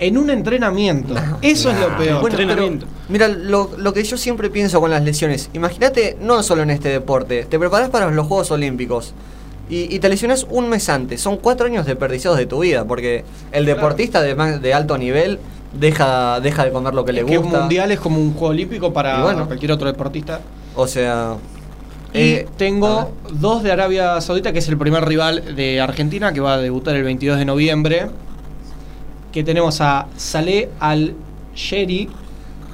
[0.02, 1.14] en un entrenamiento.
[1.42, 2.22] Eso es lo peor.
[2.22, 2.70] Bueno, pero,
[3.08, 6.90] mira, lo, lo que yo siempre pienso con las lesiones, imagínate, no solo en este
[6.90, 9.14] deporte, te preparas para los Juegos Olímpicos
[9.70, 11.22] y, y te lesionas un mes antes.
[11.22, 15.38] Son cuatro años desperdiciados de tu vida, porque el deportista de, de alto nivel
[15.80, 17.60] deja, deja de comer lo que le Es que un gusta.
[17.60, 19.46] mundial es como un juego olímpico para bueno.
[19.46, 20.42] cualquier otro deportista.
[20.76, 21.36] O sea.
[22.14, 26.42] Y eh, tengo dos de Arabia Saudita, que es el primer rival de Argentina, que
[26.42, 28.08] va a debutar el 22 de noviembre.
[29.32, 32.10] Que tenemos a Saleh Al-Sheri,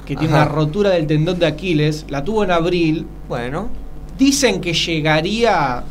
[0.04, 2.06] que tiene una rotura del tendón de Aquiles.
[2.08, 3.06] La tuvo en abril.
[3.28, 3.68] Bueno.
[4.18, 5.84] Dicen que llegaría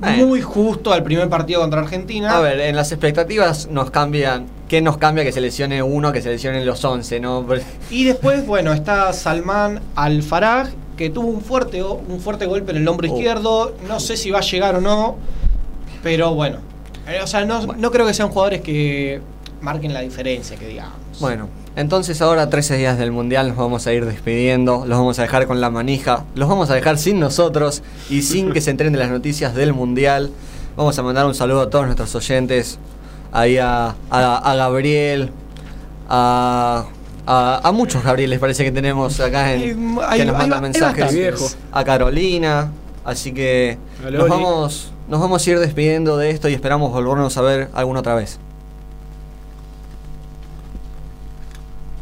[0.00, 0.26] Bueno.
[0.26, 2.36] muy justo al primer partido contra Argentina.
[2.36, 4.46] A ver, en las expectativas nos cambian.
[4.66, 7.44] ¿Qué nos cambia que se lesione uno, que se lesionen los 11, no?
[7.90, 12.88] Y después, bueno, está Salman Al-Faraj, que tuvo un fuerte, un fuerte golpe en el
[12.88, 13.14] hombro Oh.
[13.14, 13.74] izquierdo.
[13.88, 15.16] No sé si va a llegar o no,
[16.02, 16.58] pero bueno.
[17.10, 19.20] Eh, O sea, no, no creo que sean jugadores que
[19.60, 20.94] marquen la diferencia, que digamos.
[21.20, 25.22] Bueno, entonces ahora 13 días del Mundial nos vamos a ir despidiendo, los vamos a
[25.22, 28.92] dejar con la manija, los vamos a dejar sin nosotros y sin que se enteren
[28.92, 30.30] de las noticias del Mundial.
[30.76, 32.78] Vamos a mandar un saludo a todos nuestros oyentes,
[33.32, 35.30] ahí a, a- a Gabriel,
[36.08, 36.86] a,
[37.26, 39.60] a, a muchos Gabrieles parece que tenemos acá en,
[40.06, 41.56] Hay- que nos hay- mandan hay mensajes.
[41.72, 42.70] A Carolina,
[43.04, 43.78] así que
[44.10, 48.00] nos vamos, nos vamos a ir despidiendo de esto y esperamos volvernos a ver alguna
[48.00, 48.38] otra vez.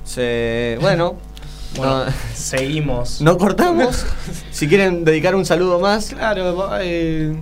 [0.05, 1.17] Se, bueno,
[1.77, 3.21] Bueno, no, seguimos.
[3.21, 4.07] no cortamos.
[4.51, 7.37] si quieren dedicar un saludo más, Claro, eh,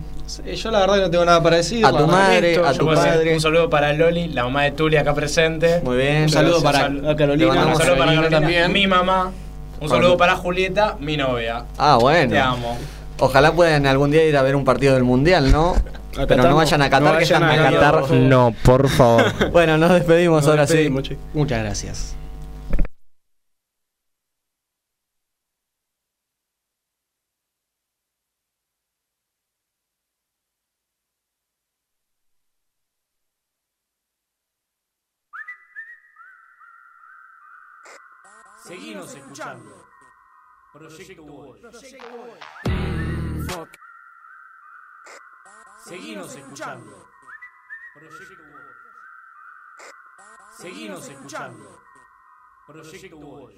[0.57, 1.87] yo la verdad que no tengo nada para decir.
[1.87, 3.35] A tu madre, a tu padre.
[3.35, 5.81] Un saludo para Loli, la mamá de Tuli acá presente.
[5.83, 6.25] muy bien.
[6.25, 7.53] Un saludo para a Carolina.
[7.53, 8.73] Un saludo para Carolina Carolina, también.
[8.73, 9.33] mi mamá.
[9.81, 11.65] Un saludo para Julieta, mi novia.
[11.79, 12.31] Ah, bueno.
[12.31, 12.77] Te amo.
[13.19, 15.75] Ojalá puedan algún día ir a ver un partido del Mundial, ¿no?
[16.29, 18.11] Pero no vayan a Qatar, No que vayan están a Qatar.
[18.12, 19.25] No, por favor.
[19.53, 21.14] Bueno, nos despedimos Nos ahora despedimos, sí.
[21.14, 21.19] che.
[21.35, 22.17] Muchas gracias.
[38.67, 39.87] Seguimos escuchando.
[40.89, 41.59] Proyecto Wall.
[45.84, 47.09] Seguimos escuchando.
[47.95, 48.45] Proyecto.
[50.57, 51.80] Seguimos escuchando.
[52.66, 53.55] Proyecto Wall.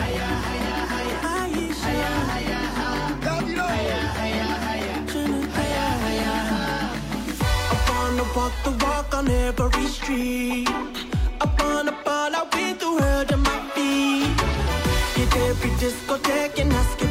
[0.00, 0.37] I
[8.64, 10.68] To walk on every street.
[11.40, 14.40] Up on a ball, I went through hell to my feet.
[15.16, 17.07] Hit every discotheque and asking.